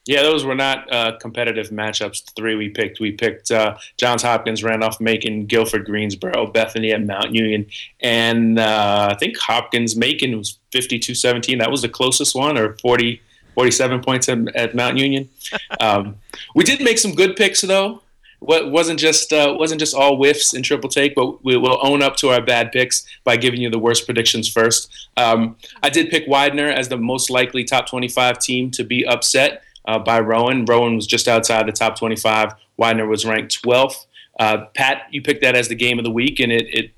[0.05, 2.23] Yeah, those were not uh, competitive matchups.
[2.23, 7.05] The three we picked, we picked uh, Johns Hopkins, Randolph Macon, Guilford Greensboro, Bethany at
[7.05, 7.65] Mount Union,
[7.99, 11.59] and uh, I think Hopkins Macon was 52-17.
[11.59, 13.21] That was the closest one, or 40.
[13.55, 15.29] 47 points at, at Mount Union.
[15.79, 16.17] Um,
[16.53, 18.01] we did make some good picks though
[18.39, 22.03] what wasn't just uh, wasn't just all whiffs in triple take, but we will own
[22.03, 24.91] up to our bad picks by giving you the worst predictions first.
[25.17, 29.63] Um, I did pick Widener as the most likely top 25 team to be upset
[29.85, 30.65] uh, by Rowan.
[30.65, 32.53] Rowan was just outside the top 25.
[32.77, 34.05] Widener was ranked 12th.
[34.39, 36.91] Uh, Pat, you picked that as the game of the week, and it, it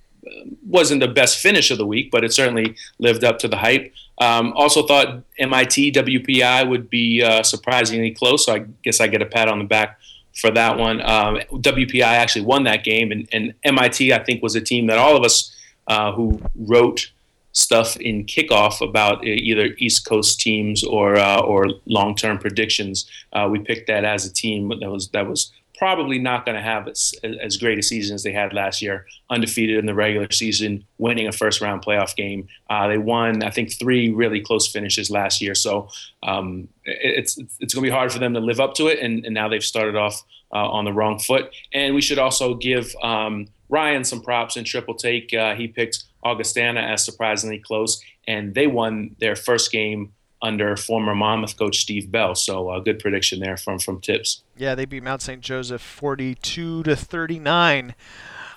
[0.66, 3.94] wasn't the best finish of the week, but it certainly lived up to the hype.
[4.18, 9.22] Um, also thought MIT WPI would be uh, surprisingly close, so I guess I get
[9.22, 9.99] a pat on the back
[10.40, 11.02] for that one.
[11.02, 14.98] Um, WPI actually won that game, and, and, MIT I think was a team that
[14.98, 15.56] all of us
[15.88, 17.12] uh, who wrote
[17.52, 23.48] stuff in kickoff about either East Coast teams or uh, or long term predictions, uh,
[23.52, 26.90] we picked that as a team that was that was probably not going to have
[26.90, 30.84] as, as great a season as they had last year, undefeated in the regular season,
[30.98, 32.48] winning a first round playoff game.
[32.70, 35.56] Uh, they won, I think, three really close finishes last year.
[35.56, 35.88] So
[36.22, 39.26] um, it's it's going to be hard for them to live up to it, and,
[39.26, 40.22] and now they've started off
[40.54, 41.50] uh, on the wrong foot.
[41.74, 45.34] And we should also give um, Ryan some props in triple take.
[45.34, 50.12] Uh, he picked Augustana as surprisingly close, and they won their first game
[50.42, 52.36] under former Monmouth coach Steve Bell.
[52.36, 54.44] So a uh, good prediction there from from Tipps.
[54.58, 55.42] Yeah, they beat Mount St.
[55.42, 57.96] Joseph 42 to 39.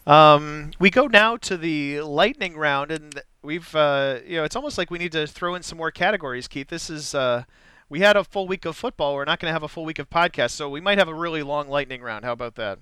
[0.07, 4.79] Um, we go now to the lightning round, and we've uh, you know it's almost
[4.79, 6.69] like we need to throw in some more categories, Keith.
[6.69, 7.45] This is uh,
[7.89, 9.15] we had a full week of football.
[9.15, 11.15] We're not going to have a full week of podcasts, so we might have a
[11.15, 12.25] really long lightning round.
[12.25, 12.79] How about that?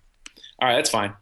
[0.60, 1.14] All right, that's fine.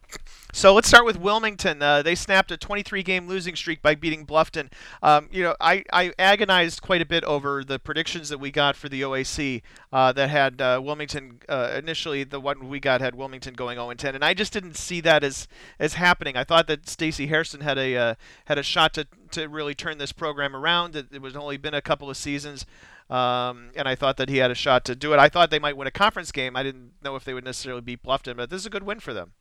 [0.52, 1.83] So let's start with Wilmington.
[1.83, 4.72] Uh, they snapped a 23-game losing streak by beating Bluffton.
[5.02, 8.74] Um, you know, I, I agonized quite a bit over the predictions that we got
[8.74, 9.61] for the OAC
[9.92, 12.24] uh, that had uh, Wilmington uh, initially.
[12.24, 15.48] The one we got had Wilmington going 0-10, and I just didn't see that as
[15.78, 16.37] as happening.
[16.37, 18.14] I thought that Stacy Hairston had a uh,
[18.46, 20.96] had a shot to to really turn this program around.
[20.96, 22.64] It, it was only been a couple of seasons.
[23.11, 25.18] Um, and I thought that he had a shot to do it.
[25.18, 26.57] I thought they might win a conference game.
[26.57, 29.01] I didn't know if they would necessarily beat Bluffton, but this is a good win
[29.01, 29.33] for them.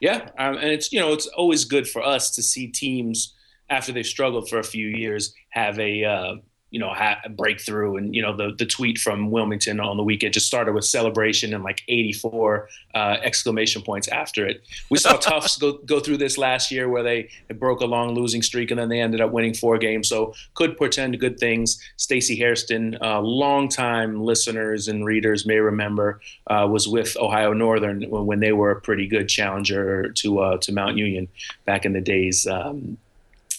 [0.00, 3.34] Yeah, um, and it's you know it's always good for us to see teams
[3.70, 6.34] after they've struggled for a few years have a uh,
[6.70, 7.96] you know, ha- breakthrough.
[7.96, 11.54] And, you know, the, the tweet from Wilmington on the weekend just started with celebration
[11.54, 14.62] and like 84 uh, exclamation points after it.
[14.90, 18.42] We saw Tufts go, go through this last year where they, broke a long losing
[18.42, 20.08] streak and then they ended up winning four games.
[20.08, 21.80] So could portend good things.
[21.96, 28.26] Stacy Hairston, uh, longtime listeners and readers may remember, uh, was with Ohio Northern when,
[28.26, 31.28] when, they were a pretty good challenger to, uh, to Mount Union
[31.64, 32.98] back in the days um,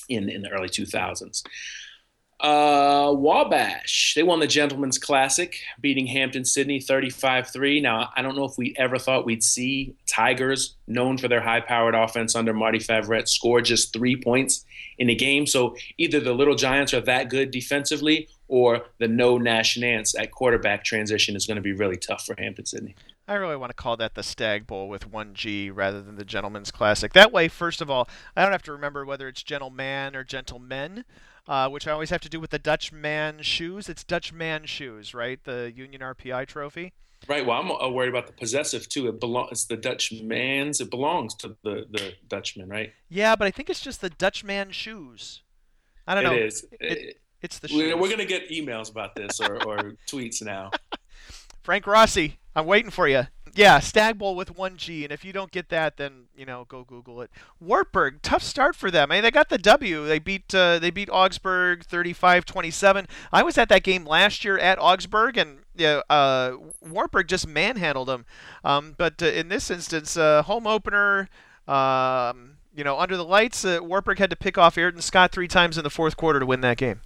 [0.09, 1.43] in, in the early 2000s.
[2.39, 7.81] Uh, Wabash, they won the Gentlemen's Classic, beating Hampden-Sydney 35 3.
[7.81, 11.61] Now, I don't know if we ever thought we'd see Tigers, known for their high
[11.61, 14.65] powered offense under Marty Favret, score just three points
[14.99, 15.47] in a game.
[15.47, 20.31] So either the Little Giants are that good defensively or the no Nash Nance at
[20.31, 22.95] quarterback transition is going to be really tough for Hampden-Sydney.
[23.27, 26.23] I really want to call that the Stag Bowl with one G rather than the
[26.23, 27.11] Gentleman's Classic.
[27.13, 31.03] That way, first of all, I don't have to remember whether it's gentleman or gentlemen
[31.47, 33.89] uh, which I always have to do with the Dutch man shoes.
[33.89, 35.43] It's Dutch man shoes, right?
[35.43, 36.93] The Union RPI trophy.
[37.27, 37.45] Right.
[37.45, 39.07] Well, I'm uh, worried about the possessive too.
[39.07, 39.49] It belongs.
[39.51, 40.79] It's the Dutch man's.
[40.79, 42.93] It belongs to the the Dutchman, right?
[43.09, 45.41] Yeah, but I think it's just the Dutch man shoes.
[46.05, 46.45] I don't it know.
[46.45, 46.65] Is.
[46.79, 47.13] It is.
[47.41, 47.95] it's the shoes.
[47.95, 50.71] We're gonna get emails about this or, or tweets now.
[51.63, 53.23] Frank Rossi, I'm waiting for you.
[53.57, 56.65] Yeah, Stag Bowl with one G, and if you don't get that, then you know
[56.69, 57.31] go Google it.
[57.59, 59.11] Wartburg, tough start for them.
[59.11, 60.05] I mean, they got the W.
[60.05, 63.07] They beat uh, they beat Augsburg 35-27.
[63.33, 68.09] I was at that game last year at Augsburg, and yeah, uh, Wartburg just manhandled
[68.09, 68.27] them.
[68.63, 71.27] Um, but uh, in this instance, uh, home opener.
[71.67, 73.81] Um, you know, under the lights, uh,
[74.17, 76.77] had to pick off Ayrton Scott three times in the fourth quarter to win that
[76.77, 77.01] game.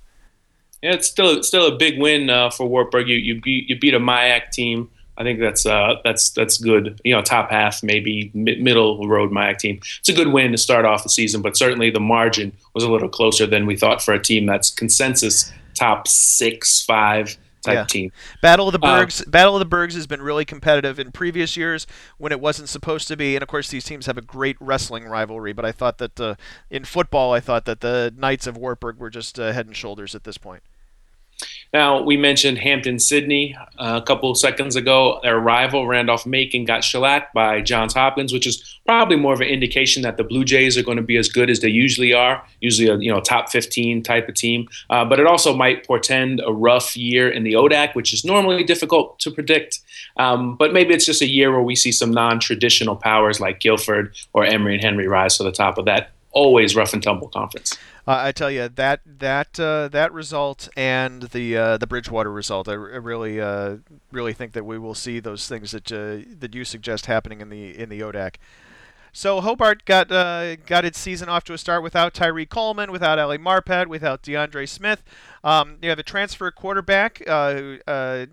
[0.84, 3.08] Yeah, it's still still a big win uh, for Wartburg.
[3.08, 7.00] You you beat you beat a MIAC team I think that's uh, that's that's good.
[7.04, 9.80] You know, top half, maybe middle road MIAC team.
[10.00, 12.92] It's a good win to start off the season, but certainly the margin was a
[12.92, 17.86] little closer than we thought for a team that's consensus top six, five type yeah.
[17.86, 18.12] team.
[18.42, 19.22] Battle of the uh, Bergs.
[19.22, 22.70] Uh, Battle of the Bergs has been really competitive in previous years when it wasn't
[22.70, 23.36] supposed to be.
[23.36, 25.54] And of course, these teams have a great wrestling rivalry.
[25.54, 26.36] But I thought that uh,
[26.70, 30.16] in football, I thought that the Knights of Wartburg were just uh, head and shoulders
[30.16, 30.64] at this point.
[31.74, 35.20] Now, we mentioned Hampden-Sydney uh, a couple seconds ago.
[35.24, 40.04] Their rival, Randolph-Macon, got shellacked by Johns Hopkins, which is probably more of an indication
[40.04, 42.90] that the Blue Jays are going to be as good as they usually are, usually
[42.90, 44.68] a you know top 15 type of team.
[44.90, 48.64] Uh, but it also might portend a rough year in the ODAC, which is normally
[48.64, 49.80] difficult to predict.
[50.18, 54.14] Um, but maybe it's just a year where we see some non-traditional powers like Guilford
[54.34, 57.78] or Emory and Henry rise to the top of that always rough and tumble conference.
[58.08, 62.68] Uh, I tell you that that uh, that result and the uh, the Bridgewater result,
[62.68, 63.78] I, r- I really uh,
[64.12, 67.50] really think that we will see those things that uh, that you suggest happening in
[67.50, 68.36] the in the ODAC.
[69.14, 73.20] So Hobart got uh, got its season off to a start without Tyree Coleman, without
[73.20, 75.04] Ali Marpet, without DeAndre Smith.
[75.44, 78.28] Um, you have a transfer quarterback who a,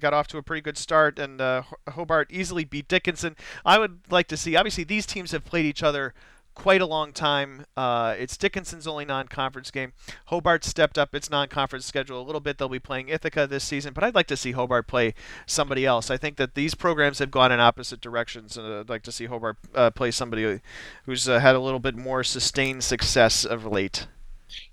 [0.00, 1.40] got off to a pretty good start, and
[1.88, 3.36] Hobart easily beat Dickinson.
[3.64, 4.54] I would like to see.
[4.54, 6.12] Obviously, these teams have played each other
[6.58, 7.64] quite a long time.
[7.76, 9.92] Uh, it's Dickinson's only non-conference game.
[10.26, 12.58] Hobart stepped up its non-conference schedule a little bit.
[12.58, 15.14] They'll be playing Ithaca this season, but I'd like to see Hobart play
[15.46, 16.10] somebody else.
[16.10, 19.26] I think that these programs have gone in opposite directions, and I'd like to see
[19.26, 20.60] Hobart uh, play somebody
[21.04, 24.08] who's uh, had a little bit more sustained success of late.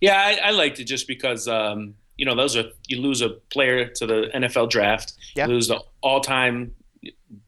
[0.02, 1.48] Yeah, I, I liked it just because.
[1.48, 5.48] Um, you know, those are you lose a player to the NFL draft, yeah.
[5.48, 6.74] you lose the all-time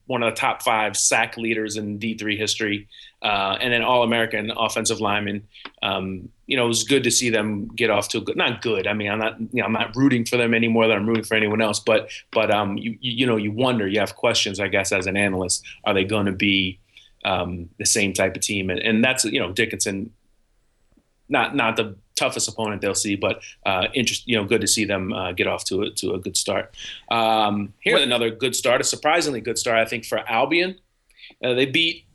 [0.08, 2.88] one of the top five sack leaders in D3 history,
[3.22, 5.48] uh, and then All American offensive lineman.
[5.84, 8.62] Um, you know, it was good to see them get off to a good, not
[8.62, 8.88] good.
[8.88, 11.06] I mean, I'm not, you know, I'm not rooting for them any more than I'm
[11.06, 11.80] rooting for anyone else.
[11.80, 15.18] But, but um, you, you know, you wonder, you have questions, I guess, as an
[15.18, 16.80] analyst, are they going to be
[17.26, 18.70] um, the same type of team?
[18.70, 20.12] And, and that's, you know, Dickinson,
[21.30, 24.86] not not the toughest opponent they'll see, but uh, interest, you know, good to see
[24.86, 26.76] them uh, get off to a, to a good start.
[27.10, 30.76] Um, here's another good start, a surprisingly good start, I think, for Albion.
[31.44, 32.06] Uh, they beat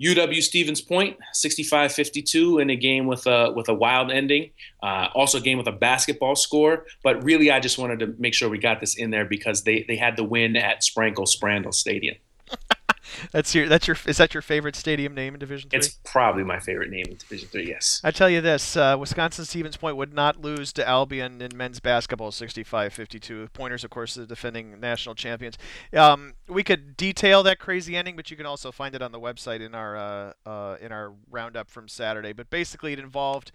[0.00, 4.50] UW Stevens Point 65-52 in a game with a with a wild ending.
[4.82, 8.34] Uh, also a game with a basketball score, but really I just wanted to make
[8.34, 11.72] sure we got this in there because they they had the win at Sprankle Sprandel
[11.72, 12.16] Stadium.
[13.32, 15.78] that's your that's your is that your favorite stadium name in Division Three?
[15.78, 17.68] It's probably my favorite name in Division Three.
[17.68, 18.00] Yes.
[18.04, 21.80] I tell you this: uh, Wisconsin Stevens Point would not lose to Albion in men's
[21.80, 23.52] basketball 65-52.
[23.52, 25.56] Pointers, of course, the defending national champions.
[25.92, 29.20] Um, we could detail that crazy ending, but you can also find it on the
[29.20, 32.32] website in our uh, uh, in our roundup from Saturday.
[32.32, 33.52] But basically, it involved.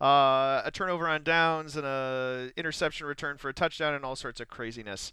[0.00, 4.40] Uh, a turnover on downs and a interception return for a touchdown and all sorts
[4.40, 5.12] of craziness.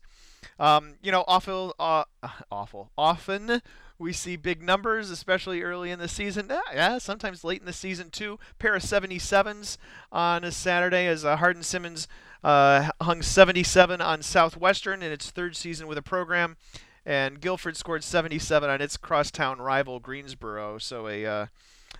[0.60, 2.04] Um, you know, awful, uh,
[2.52, 2.92] awful.
[2.98, 3.62] Often
[4.02, 6.48] we see big numbers, especially early in the season.
[6.50, 8.40] Yeah, yeah sometimes late in the season too.
[8.58, 9.78] Pair of 77s
[10.12, 12.08] on a Saturday as uh, Hardin Simmons
[12.44, 16.58] uh, hung 77 on Southwestern in its third season with a program,
[17.06, 20.80] and Guilford scored 77 on its crosstown rival Greensboro.
[20.80, 21.46] So a uh,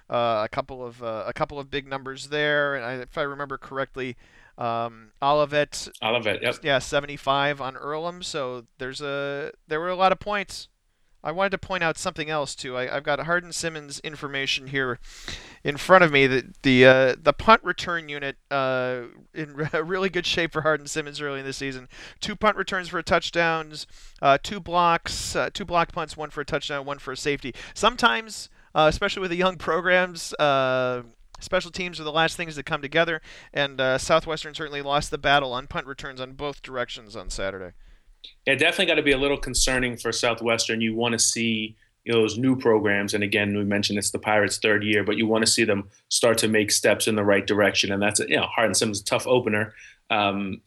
[0.10, 3.22] uh, a couple of uh, a couple of big numbers there, and I, if I
[3.22, 4.18] remember correctly,
[4.58, 6.56] um, Olivet, Olivet, yep.
[6.64, 8.24] yeah, 75 on Earlham.
[8.24, 10.68] So there's a there were a lot of points.
[11.24, 12.76] I wanted to point out something else too.
[12.76, 15.00] I, have got Hardin Simmons information here
[15.64, 16.26] in front of me.
[16.26, 19.02] That the uh, the punt return unit uh,
[19.34, 21.88] in really good shape for Hardin Simmons early in the season.
[22.20, 23.86] Two punt returns for touchdowns,
[24.22, 27.54] uh, two blocks, uh, two blocked punts, one for a touchdown, one for a safety.
[27.76, 30.34] Sometimes, uh, especially with the young programs.
[31.42, 33.22] Uh, special teams are the last things to come together,
[33.54, 37.74] and Southwestern certainly lost the battle on punt returns on both directions on Saturday.
[38.46, 40.82] Yeah, definitely got to be a little concerning for Southwestern.
[40.82, 44.20] You want to see you know, those new programs, and again, we mentioned it's the
[44.20, 47.24] Pirates' third year, but you want to see them start to make steps in the
[47.24, 49.74] right direction, and that's you know, Hardin Simmons tough opener.
[50.10, 50.62] Um,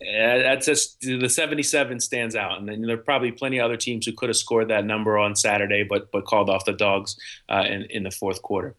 [0.00, 4.06] that's just the 77 stands out, and then there are probably plenty of other teams
[4.06, 7.16] who could have scored that number on Saturday, but but called off the dogs
[7.48, 8.74] uh, in in the fourth quarter.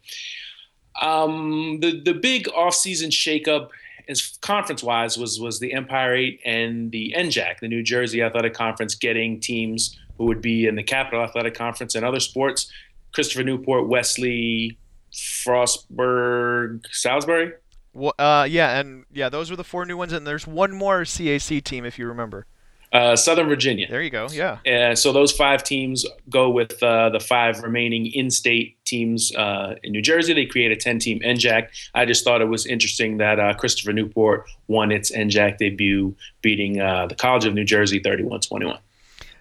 [0.99, 3.69] Um, the the big offseason shakeup
[4.08, 8.54] as conference wise was was the Empire Eight and the NJAC, the New Jersey Athletic
[8.54, 12.71] Conference, getting teams who would be in the Capital Athletic Conference and other sports.
[13.13, 14.77] Christopher Newport, Wesley,
[15.12, 17.54] Frostburg, Salisbury.
[17.93, 21.01] Well, uh, yeah, and yeah, those were the four new ones, and there's one more
[21.01, 22.45] CAC team if you remember.
[22.91, 23.88] Uh, Southern Virginia.
[23.89, 24.27] There you go.
[24.32, 24.58] Yeah.
[24.65, 29.93] Uh, so those five teams go with uh, the five remaining in-state teams uh, in
[29.93, 30.34] New Jersey.
[30.34, 31.69] They create a 10-team NJAC.
[31.95, 36.82] I just thought it was interesting that uh, Christopher Newport won its NJAC debut, beating
[36.82, 38.77] uh, the College of New Jersey 31-21.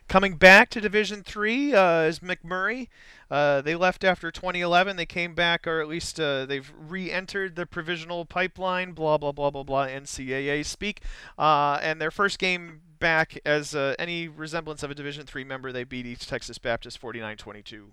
[0.07, 2.89] Coming back to Division Three is McMurry.
[3.31, 4.97] Uh, they left after 2011.
[4.97, 8.93] They came back, or at least uh, they've re-entered the provisional pipeline.
[8.93, 9.87] Blah blah blah blah blah.
[9.87, 11.03] NCAA speak.
[11.39, 15.73] Uh, and their first game back as uh, any resemblance of a Division three member,
[15.73, 17.87] they beat East Texas Baptist 49-22.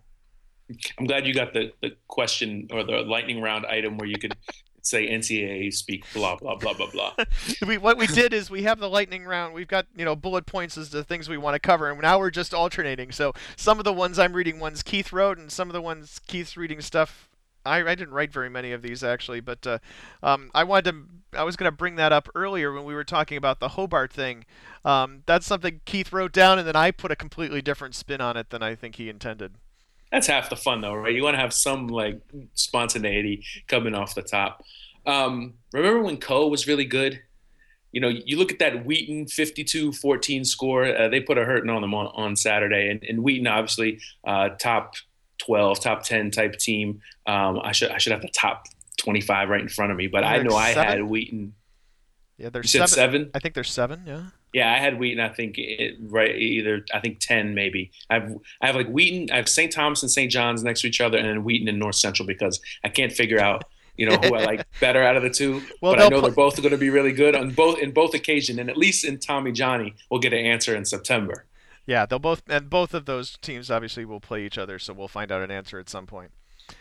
[1.00, 4.36] I'm glad you got the, the question or the lightning round item where you could
[4.88, 7.13] say NCAA speak blah blah blah blah blah.
[7.67, 9.54] we, what we did is we have the lightning round.
[9.54, 12.19] We've got you know bullet points as the things we want to cover, and now
[12.19, 13.12] we're just alternating.
[13.12, 16.19] So some of the ones I'm reading ones Keith wrote, and some of the ones
[16.28, 17.30] Keith's reading stuff.
[17.65, 19.80] I, I didn't write very many of these actually, but uh,
[20.23, 21.04] um, I wanted to.
[21.34, 24.13] I was going to bring that up earlier when we were talking about the Hobart
[24.13, 24.45] thing.
[24.86, 28.38] Um, that's something Keith wrote down, and then I put a completely different spin on
[28.38, 29.56] it than I think he intended.
[30.11, 31.13] That's half the fun, though, right?
[31.13, 32.21] You want to have some like
[32.53, 34.63] spontaneity coming off the top.
[35.05, 37.21] Um, remember when Coe was really good?
[37.91, 40.85] You know, you look at that Wheaton 52-14 score.
[40.85, 44.49] Uh, they put a hurting on them on, on Saturday, and, and Wheaton obviously uh,
[44.49, 44.95] top
[45.39, 47.01] 12, top 10 type team.
[47.25, 48.67] Um, I should I should have the top
[48.97, 51.53] 25 right in front of me, but I know I had Wheaton.
[52.37, 52.87] Yeah, there's seven.
[52.87, 53.31] seven.
[53.33, 54.03] I think there's seven.
[54.05, 54.23] Yeah.
[54.53, 55.19] Yeah, I had Wheaton.
[55.19, 56.86] I think it, right either.
[56.93, 57.91] I think ten maybe.
[58.10, 59.29] I have I have like Wheaton.
[59.31, 59.71] I have St.
[59.71, 60.31] Thomas and St.
[60.31, 63.39] John's next to each other, and then Wheaton and North Central because I can't figure
[63.39, 63.65] out
[63.97, 65.62] you know who I like better out of the two.
[65.81, 68.13] well, but I know they're both going to be really good on both in both
[68.13, 71.45] occasions, and at least in Tommy Johnny, we'll get an answer in September.
[71.86, 75.07] Yeah, they'll both and both of those teams obviously will play each other, so we'll
[75.07, 76.31] find out an answer at some point.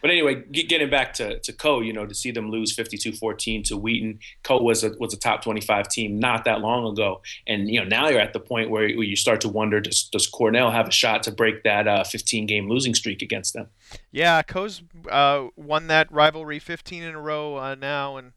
[0.00, 3.76] But anyway, getting back to, to Coe, you know, to see them lose 52-14 to
[3.76, 7.80] Wheaton, Coe was a was a top 25 team not that long ago, and you
[7.80, 10.88] know now you're at the point where, you start to wonder does, does Cornell have
[10.88, 13.68] a shot to break that uh, 15 game losing streak against them?
[14.10, 18.32] Yeah, Coe's uh, won that rivalry 15 in a row uh, now, and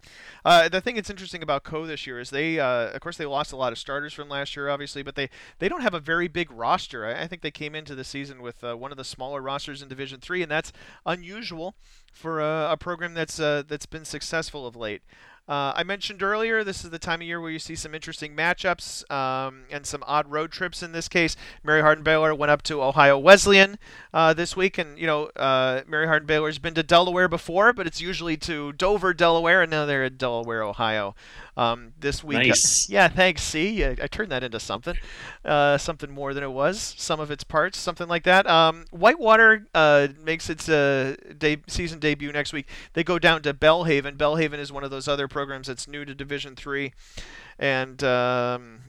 [0.50, 3.28] uh, the thing that's interesting about Coe this year is they, uh, of course, they
[3.28, 6.00] lost a lot of starters from last year, obviously, but they, they don't have a
[6.00, 7.06] very big roster.
[7.06, 9.84] I, I think they came into the season with uh, one of the smaller rosters
[9.84, 10.74] in Division Three, and that's
[11.06, 11.76] unusual
[12.12, 15.04] for a, a program that's uh, that's been successful of late.
[15.50, 18.36] Uh, I mentioned earlier, this is the time of year where you see some interesting
[18.36, 20.84] matchups um, and some odd road trips.
[20.84, 23.80] In this case, Mary Hardin Baylor went up to Ohio Wesleyan
[24.14, 27.88] uh, this week, and you know uh, Mary Hardin Baylor's been to Delaware before, but
[27.88, 31.16] it's usually to Dover, Delaware, and now they're at Delaware, Ohio
[31.60, 32.48] um, this week.
[32.48, 32.90] Nice.
[32.90, 33.44] yeah, thanks.
[33.44, 34.96] See, I, I turned that into something,
[35.44, 36.96] uh, something more than it was.
[36.98, 38.48] Some of its parts, something like that.
[38.48, 42.68] Um, Whitewater uh, makes its uh, de- season debut next week.
[42.94, 44.16] They go down to Belhaven.
[44.16, 46.94] Belhaven is one of those other programs that's new to Division Three,
[47.60, 48.80] and um,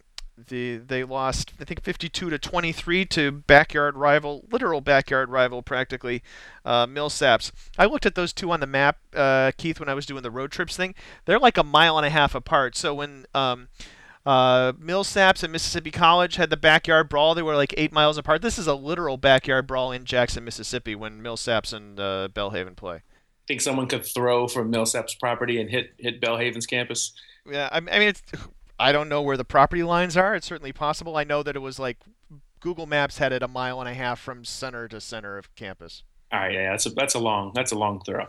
[0.49, 6.23] the they lost I think 52 to 23 to backyard rival, literal backyard rival practically,
[6.65, 7.53] uh, Millsaps.
[7.79, 10.31] I looked at those two on the map, uh, Keith, when I was doing the
[10.31, 10.95] road trips thing.
[11.25, 12.77] They're like a mile and a half apart.
[12.77, 13.69] So when um,
[14.27, 17.35] uh, Millsaps and Mississippi College had the backyard brawl.
[17.35, 18.43] They were like eight miles apart.
[18.43, 23.03] This is a literal backyard brawl in Jackson, Mississippi, when Millsaps and uh, Belhaven play.
[23.49, 27.13] Think someone could throw from Millsaps property and hit hit Belhaven's campus?
[27.51, 28.23] Yeah, I, I mean, it's
[28.81, 30.35] I don't know where the property lines are.
[30.35, 31.17] It's certainly possible.
[31.17, 31.99] I know that it was like
[32.61, 36.03] Google Maps had it a mile and a half from center to center of campus.
[36.33, 38.27] All right, yeah, that's a that's a long that's a long throw.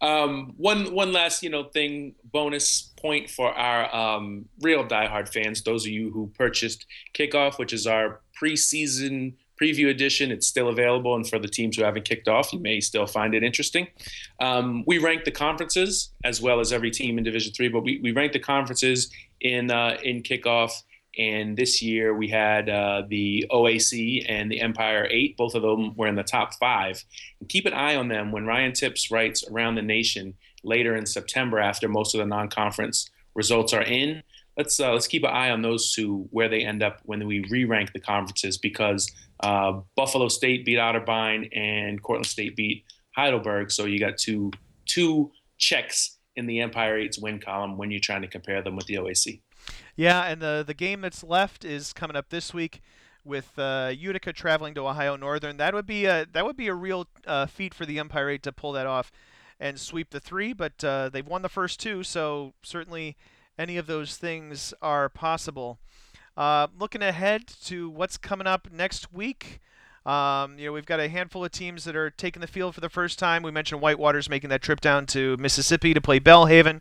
[0.00, 5.62] Um, one one last you know thing bonus point for our um, real diehard fans,
[5.62, 10.30] those of you who purchased Kickoff, which is our preseason preview edition.
[10.30, 13.34] It's still available, and for the teams who haven't kicked off, you may still find
[13.34, 13.88] it interesting.
[14.40, 18.00] Um, we rank the conferences as well as every team in Division Three, but we,
[18.02, 20.82] we rank the conferences in uh, in Kickoff
[21.18, 25.36] and this year we had uh, the OAC and the Empire 8.
[25.36, 27.04] Both of them were in the top five.
[27.40, 31.06] And keep an eye on them when Ryan Tipps writes Around the Nation later in
[31.06, 34.22] September after most of the non conference results are in.
[34.56, 37.44] Let's, uh, let's keep an eye on those two, where they end up when we
[37.50, 42.84] re rank the conferences, because uh, Buffalo State beat Otterbein and Cortland State beat
[43.16, 43.70] Heidelberg.
[43.70, 44.50] So you got two,
[44.86, 48.86] two checks in the Empire 8's win column when you're trying to compare them with
[48.86, 49.40] the OAC.
[49.96, 52.80] Yeah, and the the game that's left is coming up this week
[53.24, 55.56] with uh, Utica traveling to Ohio Northern.
[55.58, 58.42] That would be a that would be a real uh, feat for the Empire Eight
[58.44, 59.12] to pull that off
[59.58, 60.52] and sweep the three.
[60.52, 63.16] But uh, they've won the first two, so certainly
[63.60, 65.78] any of those things are possible.
[66.36, 69.60] Uh, looking ahead to what's coming up next week.
[70.06, 72.80] Um, you know, we've got a handful of teams that are taking the field for
[72.80, 73.42] the first time.
[73.42, 76.80] We mentioned Whitewater's making that trip down to Mississippi to play Belhaven.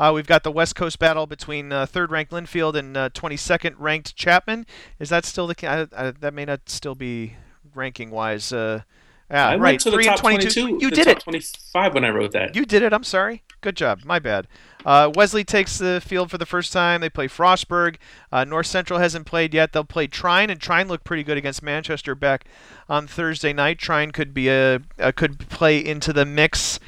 [0.00, 4.66] Uh, we've got the West Coast battle between uh, third-ranked Linfield and uh, 22nd-ranked Chapman.
[4.98, 5.88] Is that still the case?
[5.92, 7.36] that may not still be
[7.72, 8.52] ranking-wise.
[8.52, 8.82] Uh,
[9.30, 9.78] yeah, I right.
[9.78, 10.60] to the Three top and 22.
[10.60, 10.84] 22.
[10.84, 11.20] You the did it.
[11.20, 12.56] 25 when I wrote that.
[12.56, 12.92] You did it.
[12.92, 13.44] I'm sorry.
[13.66, 14.04] Good job.
[14.04, 14.46] My bad.
[14.84, 17.00] Uh, Wesley takes the field for the first time.
[17.00, 17.96] They play Frostburg.
[18.30, 19.72] Uh, North Central hasn't played yet.
[19.72, 22.44] They'll play Trine, and Trine looked pretty good against Manchester back
[22.88, 23.80] on Thursday night.
[23.80, 24.78] Trine could be a,
[25.16, 26.78] could play into the mix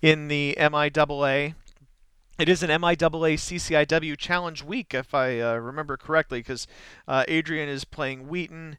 [0.00, 1.54] in the MIAA.
[2.38, 6.68] It is an MIAA CCIW Challenge Week, if I uh, remember correctly, because
[7.08, 8.78] uh, Adrian is playing Wheaton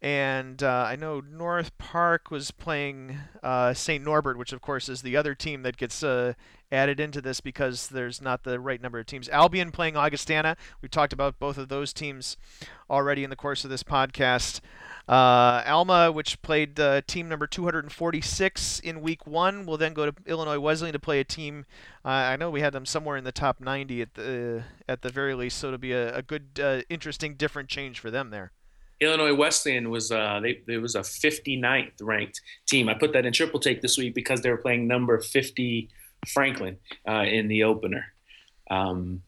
[0.00, 4.04] and uh, I know North Park was playing uh, St.
[4.04, 6.34] Norbert, which of course is the other team that gets uh,
[6.70, 9.28] added into this because there's not the right number of teams.
[9.28, 10.56] Albion playing Augustana.
[10.80, 12.36] We've talked about both of those teams
[12.88, 14.60] already in the course of this podcast.
[15.08, 20.14] Uh, Alma, which played uh, team number 246 in week one, will then go to
[20.26, 21.66] Illinois Wesleyan to play a team.
[22.04, 25.10] Uh, I know we had them somewhere in the top 90 at the at the
[25.10, 28.52] very least, so it'll be a, a good, interesting, different change for them there.
[29.00, 32.88] Illinois Wesleyan was uh, they it was a 59th ranked team.
[32.88, 35.88] I put that in triple take this week because they were playing number 50
[36.26, 36.78] Franklin
[37.08, 38.12] uh, in the opener.
[38.70, 39.22] Um,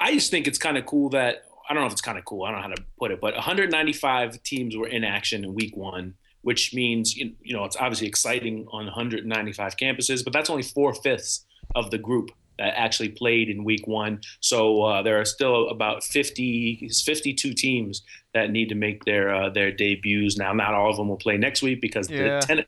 [0.00, 2.24] I just think it's kind of cool that I don't know if it's kind of
[2.24, 2.44] cool.
[2.44, 5.76] I don't know how to put it, but 195 teams were in action in week
[5.76, 10.94] one, which means you know it's obviously exciting on 195 campuses, but that's only four
[10.94, 14.20] fifths of the group that actually played in week one.
[14.40, 18.02] So uh, there are still about 50, 52 teams
[18.34, 20.36] that need to make their uh, their debuts.
[20.36, 22.40] Now, not all of them will play next week because yeah.
[22.40, 22.64] the 10,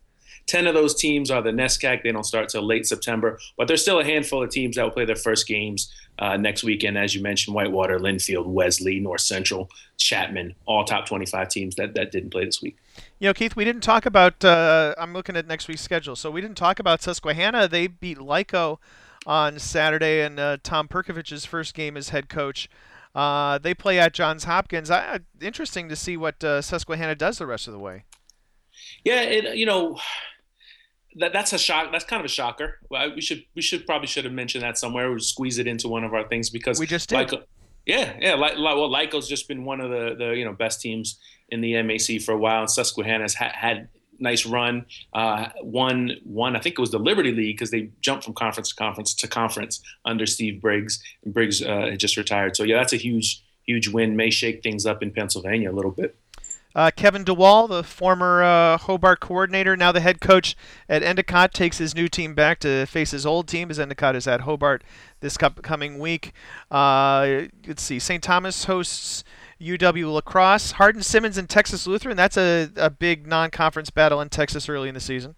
[0.47, 2.03] 10 of those teams are the NESCAC.
[2.03, 4.91] They don't start till late September, but there's still a handful of teams that will
[4.91, 6.99] play their first games uh, next weekend.
[6.99, 12.13] As you mentioned, Whitewater, Linfield, Wesley, North Central, Chapman, all top 25 teams that, that
[12.13, 12.77] didn't play this week.
[13.19, 14.45] You know, Keith, we didn't talk about.
[14.45, 17.69] Uh, I'm looking at next week's schedule, so we didn't talk about Susquehanna.
[17.69, 18.79] They beat Lyco
[19.27, 22.69] on Saturday, and uh, Tom Perkovich's first game as head coach.
[23.15, 24.91] Uh, they play at Johns Hopkins.
[24.91, 28.05] I, interesting to see what uh, Susquehanna does the rest of the way.
[29.05, 29.99] Yeah, it, you know,
[31.17, 31.91] that that's a shock.
[31.93, 32.79] That's kind of a shocker.
[32.91, 35.13] We should we should probably should have mentioned that somewhere.
[35.13, 37.29] We squeeze it into one of our things because we just did.
[37.29, 37.43] Lyco,
[37.87, 38.35] yeah, yeah.
[38.35, 41.19] Like, well, Lyco's just been one of the the you know best teams
[41.49, 43.89] in the MAC for a while, and Susquehanna's ha- had
[44.21, 44.87] nice run.
[45.13, 48.71] Uh, won one, I think it was the Liberty League because they jumped from conference
[48.71, 51.03] to conference to conference under Steve Briggs.
[51.25, 54.17] And Briggs uh, had just retired, so yeah, that's a huge, huge win.
[54.17, 56.17] May shake things up in Pennsylvania a little bit.
[56.73, 60.57] Uh, Kevin DeWall, the former uh, Hobart coordinator, now the head coach
[60.89, 64.29] at Endicott, takes his new team back to face his old team as Endicott is
[64.29, 64.85] at Hobart
[65.19, 66.33] this coming week.
[66.71, 68.23] Uh, let's see, St.
[68.23, 69.25] Thomas hosts
[69.61, 70.73] UW-La Crosse.
[70.73, 72.17] Hardin Simmons and Texas Lutheran.
[72.17, 75.35] That's a, a big non-conference battle in Texas early in the season.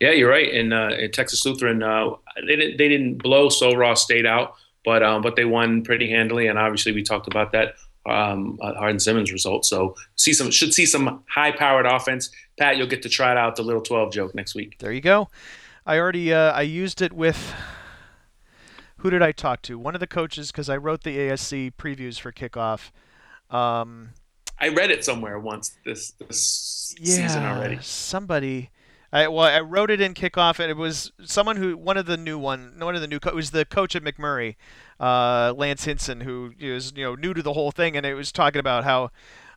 [0.00, 0.52] Yeah, you're right.
[0.52, 4.54] And uh, in Texas Lutheran, uh, they didn't they didn't blow Sul-Ross State out,
[4.84, 6.48] but um, but they won pretty handily.
[6.48, 9.64] And obviously, we talked about that um, uh, Hardin Simmons result.
[9.64, 12.30] So see some should see some high-powered offense.
[12.58, 14.76] Pat, you'll get to try it out the little 12 joke next week.
[14.78, 15.28] There you go.
[15.86, 17.54] I already uh, I used it with
[18.98, 19.78] who did I talk to?
[19.78, 22.90] One of the coaches because I wrote the ASC previews for kickoff.
[23.52, 24.10] Um,
[24.58, 27.78] I read it somewhere once this this yeah, season already.
[27.82, 28.70] Somebody.
[29.12, 32.16] I well, I wrote it in kickoff, and it was someone who one of the
[32.16, 34.56] new one, one of the new co- it was the coach at McMurry,
[34.98, 38.32] uh, Lance Hinson, who is you know new to the whole thing, and it was
[38.32, 39.10] talking about how.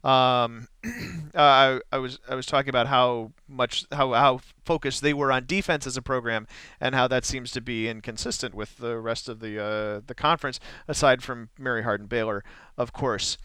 [0.04, 0.68] Um,
[1.36, 5.32] uh, I, I was I was talking about how much how how focused they were
[5.32, 6.48] on defense as a program,
[6.80, 10.60] and how that seems to be inconsistent with the rest of the uh, the conference,
[10.88, 12.44] aside from Mary Hardin Baylor,
[12.78, 13.38] of course.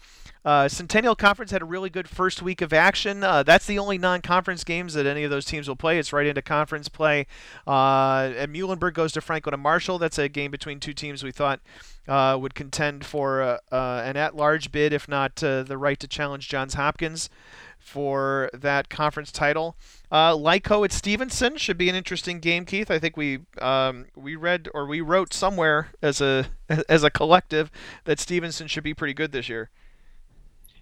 [0.43, 3.23] Uh, Centennial Conference had a really good first week of action.
[3.23, 5.99] Uh, that's the only non-conference games that any of those teams will play.
[5.99, 7.27] It's right into conference play.
[7.67, 9.99] Uh, and Muhlenberg goes to Franklin and Marshall.
[9.99, 11.59] That's a game between two teams we thought
[12.07, 16.49] uh, would contend for uh, uh, an at-large bid, if not the right to challenge
[16.49, 17.29] Johns Hopkins
[17.81, 19.75] for that conference title.
[20.11, 22.91] Uh, Lyco at Stevenson should be an interesting game, Keith.
[22.91, 26.47] I think we um, we read or we wrote somewhere as a
[26.89, 27.71] as a collective
[28.05, 29.69] that Stevenson should be pretty good this year.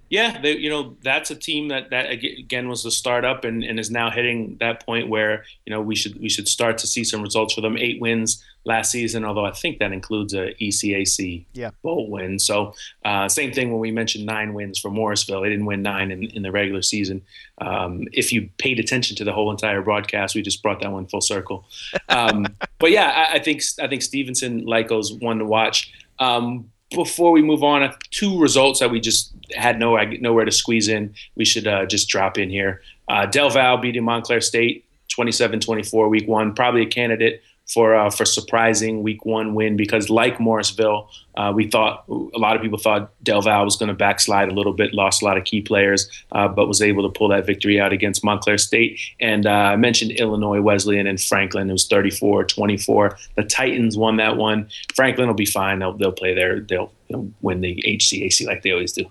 [0.10, 3.80] Yeah, they, you know that's a team that that again was the startup and, and
[3.80, 7.04] is now hitting that point where you know we should we should start to see
[7.04, 7.78] some results for them.
[7.78, 11.72] Eight wins last season, although I think that includes a ECAC yeah.
[11.82, 12.40] bowl win.
[12.40, 12.74] So
[13.06, 15.42] uh, same thing when we mentioned nine wins for Morrisville.
[15.42, 17.22] They didn't win nine in, in the regular season.
[17.60, 21.08] Um, if you paid attention to the whole entire broadcast, we just brought that one
[21.08, 21.66] full circle.
[22.10, 22.46] Um,
[22.80, 25.92] but yeah, I, I, think I think Stevenson Lyco's one to watch.
[26.20, 30.88] Um, before we move on, two results that we just had no nowhere to squeeze
[30.88, 31.14] in.
[31.36, 32.82] We should uh, just drop in here.
[33.08, 34.86] Uh, Del Val beating Montclair State
[35.16, 36.54] 27-24 week one.
[36.54, 41.70] Probably a candidate for uh, for surprising week one win because like Morrisville, uh, we
[41.70, 44.94] thought a lot of people thought Del Val was going to backslide a little bit,
[44.94, 47.94] lost a lot of key players, uh, but was able to pull that victory out
[47.94, 49.00] against Montclair State.
[49.20, 51.70] And uh, I mentioned Illinois Wesleyan and Franklin.
[51.70, 53.18] It was 34-24.
[53.36, 54.68] The Titans won that one.
[54.96, 55.80] Franklin will be fine.
[55.80, 56.62] They'll they'll play there.
[56.62, 59.06] They'll, they'll win the HCAC like they always do.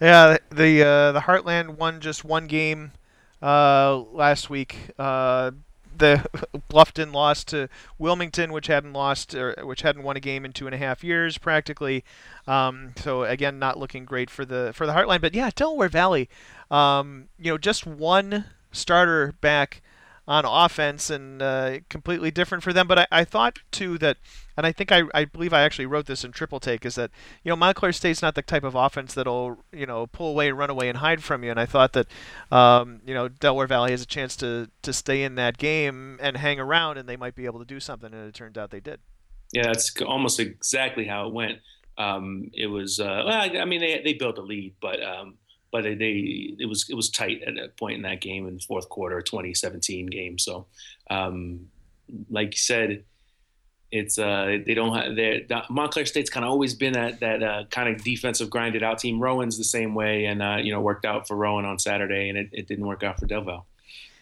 [0.00, 2.92] Yeah, the uh, the Heartland won just one game
[3.40, 4.76] uh, last week
[5.98, 6.24] the
[6.70, 7.68] Bluffton lost to
[7.98, 11.02] Wilmington, which hadn't lost or which hadn't won a game in two and a half
[11.02, 12.04] years practically.
[12.46, 15.20] Um, so again, not looking great for the for the Heartland.
[15.20, 16.28] But yeah, Delaware Valley,
[16.70, 19.82] um, you know, just one starter back
[20.28, 22.86] on offense and uh, completely different for them.
[22.88, 24.16] But I, I thought too that,
[24.56, 27.10] and I think I, I believe I actually wrote this in triple take, is that
[27.44, 30.58] you know Montclair State's not the type of offense that'll you know pull away and
[30.58, 31.50] run away and hide from you.
[31.50, 32.08] And I thought that
[32.50, 36.36] um, you know Delaware Valley has a chance to to stay in that game and
[36.36, 38.12] hang around, and they might be able to do something.
[38.12, 39.00] And it turned out they did.
[39.52, 41.60] Yeah, that's almost exactly how it went.
[41.98, 45.38] Um, it was uh, well, I mean they they built a lead, but um,
[45.72, 48.60] but they it was it was tight at a point in that game in the
[48.60, 50.38] fourth quarter, 2017 game.
[50.38, 50.66] So,
[51.10, 51.68] um,
[52.30, 53.04] like you said,
[53.92, 57.64] it's uh, they don't have their Montclair State's kind of always been that that uh,
[57.70, 59.20] kind of defensive grinded out team.
[59.20, 62.38] Rowan's the same way, and uh, you know worked out for Rowan on Saturday, and
[62.38, 63.66] it, it didn't work out for Del Val.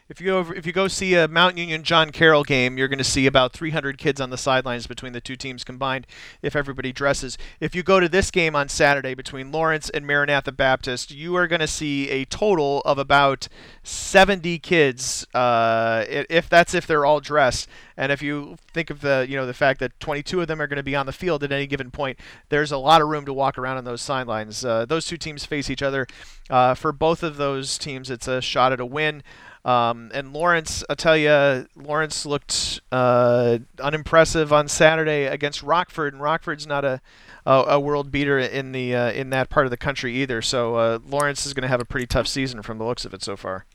[0.07, 2.89] If you go over, if you go see a Mount Union John Carroll game, you're
[2.89, 6.07] going to see about 300 kids on the sidelines between the two teams combined
[6.43, 7.39] if everybody dresses.
[7.59, 11.47] If you go to this game on Saturday between Lawrence and Maranatha Baptist, you are
[11.47, 13.49] going to see a total of about
[13.83, 17.67] 70 kids uh, if that's if they're all dressed.
[17.97, 20.67] And if you think of the you know the fact that 22 of them are
[20.67, 22.19] going to be on the field at any given point,
[22.51, 24.67] there's a lot of room to walk around on those sidelines.
[24.67, 26.07] Uh, those two teams face each other.
[26.51, 29.23] Uh, for both of those teams, it's a shot at a win.
[29.65, 36.23] Um, and Lawrence, I tell you, Lawrence looked uh, unimpressive on Saturday against Rockford, and
[36.23, 37.01] Rockford's not a
[37.47, 40.43] a, a world beater in the uh, in that part of the country either.
[40.43, 43.15] So uh, Lawrence is going to have a pretty tough season from the looks of
[43.15, 43.67] it so far.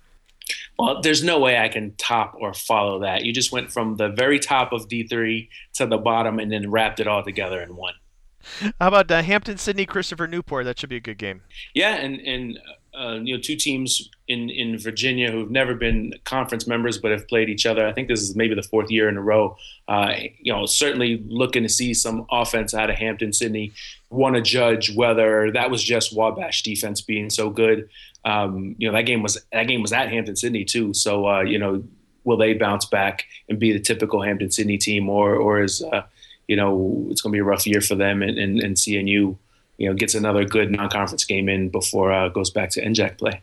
[0.78, 3.24] Well, there's no way I can top or follow that.
[3.24, 7.00] You just went from the very top of D3 to the bottom and then wrapped
[7.00, 7.94] it all together in one.
[8.80, 10.66] How about uh, Hampden, Sydney, Christopher Newport?
[10.66, 11.42] That should be a good game.
[11.74, 12.60] Yeah, and and
[12.94, 17.28] uh, you know two teams in in Virginia who've never been conference members but have
[17.28, 17.88] played each other.
[17.88, 19.58] I think this is maybe the fourth year in a row.
[19.88, 23.72] Uh, you know, certainly looking to see some offense out of Hampden-Sydney.
[24.10, 27.90] Want to judge whether that was just Wabash defense being so good.
[28.26, 30.94] Um, you know, that game was that game was at Hampden-Sydney too.
[30.94, 31.84] So uh, you know,
[32.24, 36.04] will they bounce back and be the typical Hampden-Sydney team, or or is uh,
[36.48, 39.38] you know it's going to be a rough year for them and, and, and CNU?
[39.80, 43.42] You know gets another good non-conference game in before uh, goes back to NJAC play.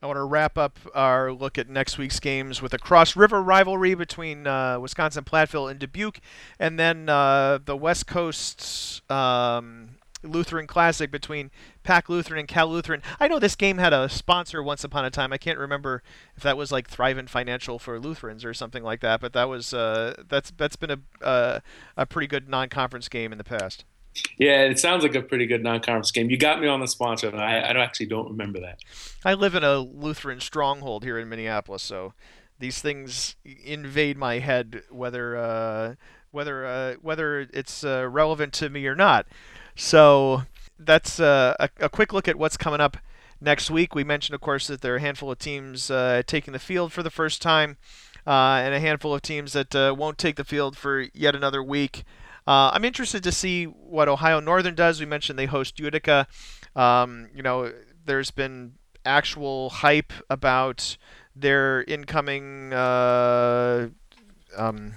[0.00, 3.42] I want to wrap up our look at next week's games with a cross river
[3.42, 6.20] rivalry between uh, Wisconsin Platteville and Dubuque,
[6.58, 9.90] and then uh, the West Coast um,
[10.24, 11.50] Lutheran Classic between
[11.82, 13.02] Pac Lutheran and Cal Lutheran.
[13.20, 15.32] I know this game had a sponsor once upon a time.
[15.32, 16.02] I can't remember
[16.36, 19.74] if that was like Thrivent Financial for Lutherans or something like that, but that was
[19.74, 21.60] uh, that's that's been a uh,
[21.96, 23.84] a pretty good non-conference game in the past.
[24.38, 26.30] Yeah, it sounds like a pretty good non-conference game.
[26.30, 27.34] You got me on the sponsor.
[27.34, 28.80] I, I actually don't remember that.
[29.24, 32.12] I live in a Lutheran stronghold here in Minneapolis, so
[32.58, 35.94] these things invade my head, whether uh,
[36.30, 39.26] whether uh, whether it's uh, relevant to me or not.
[39.76, 40.42] So
[40.78, 42.96] that's uh, a, a, quick look at what's coming up
[43.40, 43.94] next week.
[43.94, 46.92] We mentioned, of course, that there are a handful of teams uh, taking the field
[46.92, 47.76] for the first time,
[48.26, 52.04] uh, and a handful of teams that won't take the field for yet another week.
[52.46, 55.00] I'm interested to see what Ohio Northern does.
[55.00, 56.26] We mentioned they host Utica.
[56.74, 57.72] Um, you know,
[58.04, 58.74] there's been
[59.04, 60.96] actual hype about
[61.34, 63.88] their incoming uh,
[64.56, 64.94] um,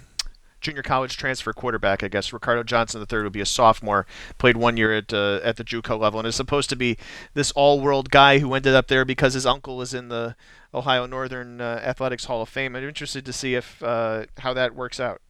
[0.61, 2.03] junior college transfer quarterback.
[2.03, 4.05] I guess Ricardo Johnson III will be a sophomore,
[4.37, 6.97] played one year at uh, at the JUCO level, and is supposed to be
[7.33, 10.35] this all-world guy who ended up there because his uncle is in the
[10.73, 12.75] Ohio Northern uh, Athletics Hall of Fame.
[12.75, 15.21] I'm interested to see if uh, how that works out.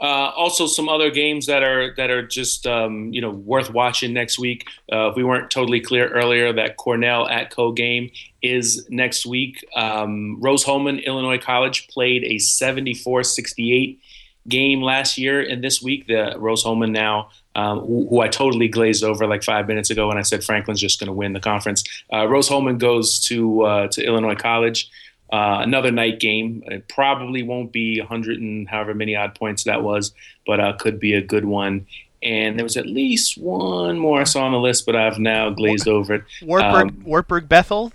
[0.00, 4.12] Uh, also, some other games that are that are just um, you know worth watching
[4.12, 4.68] next week.
[4.92, 9.64] Uh, if we weren't totally clear earlier, that Cornell at Coe game is next week.
[9.74, 13.98] Um, Rose-Hulman, Illinois College played a 74-68
[14.46, 17.30] game last year, and this week the Rose-Hulman now.
[17.56, 20.80] Um, who, who, I totally glazed over like five minutes ago when I said Franklin's
[20.80, 21.82] just going to win the conference.
[22.12, 24.88] Uh, Rose-Hulman goes to uh, to Illinois College.
[25.30, 26.62] Uh, another night game.
[26.66, 30.12] It probably won't be 100 and however many odd points that was,
[30.46, 31.86] but uh, could be a good one.
[32.22, 35.50] And there was at least one more I saw on the list, but I've now
[35.50, 36.24] glazed over it.
[36.42, 37.92] Wartburg, um, Wartburg Bethel.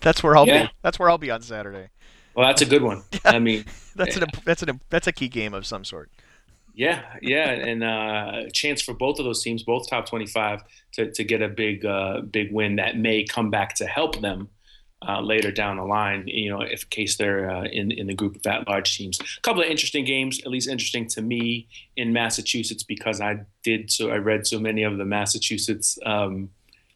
[0.00, 0.66] That's where I'll yeah.
[0.66, 0.70] be.
[0.82, 1.88] That's where I'll be on Saturday.
[2.34, 3.02] Well, that's a good one.
[3.24, 3.64] I mean,
[3.96, 6.10] that's an that's an that's a key game of some sort.
[6.72, 10.62] Yeah, yeah, and uh, a chance for both of those teams, both top twenty-five,
[10.92, 14.48] to, to get a big uh, big win that may come back to help them
[15.06, 18.14] uh, later down the line, you know, if in case they're uh, in in the
[18.14, 19.18] group of that large teams.
[19.20, 23.90] A couple of interesting games, at least interesting to me in Massachusetts because I did
[23.90, 26.50] so I read so many of the Massachusetts um,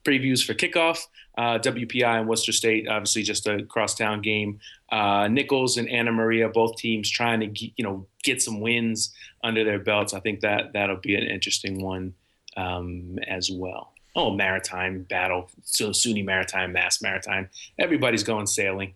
[0.04, 1.06] previews for kickoff.
[1.38, 4.60] Uh, WPI and Worcester State, obviously just a crosstown game.
[4.90, 9.64] Uh, Nichols and Anna Maria, both teams trying to you know get some wins under
[9.64, 10.12] their belts.
[10.12, 12.14] I think that that'll be an interesting one
[12.56, 15.92] um, as well oh, maritime battle, so
[16.22, 17.48] Maritime, Mass Maritime.
[17.78, 18.94] Everybody's going sailing.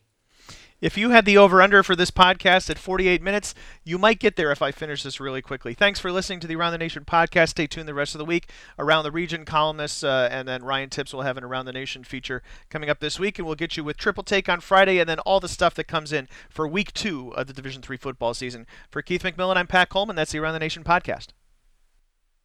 [0.79, 4.37] If you had the over under for this podcast at 48 minutes, you might get
[4.37, 5.73] there if I finish this really quickly.
[5.73, 7.51] Thanks for listening to the Around the Nation podcast.
[7.51, 8.51] Stay tuned the rest of the week.
[8.79, 12.05] Around the Region columnists uh, and then Ryan Tipps will have an Around the Nation
[12.05, 15.09] feature coming up this week, and we'll get you with Triple Take on Friday and
[15.09, 18.35] then all the stuff that comes in for week two of the Division Three football
[18.35, 18.67] season.
[18.91, 20.15] For Keith McMillan, I'm Pat Coleman.
[20.15, 21.29] That's the Around the Nation podcast.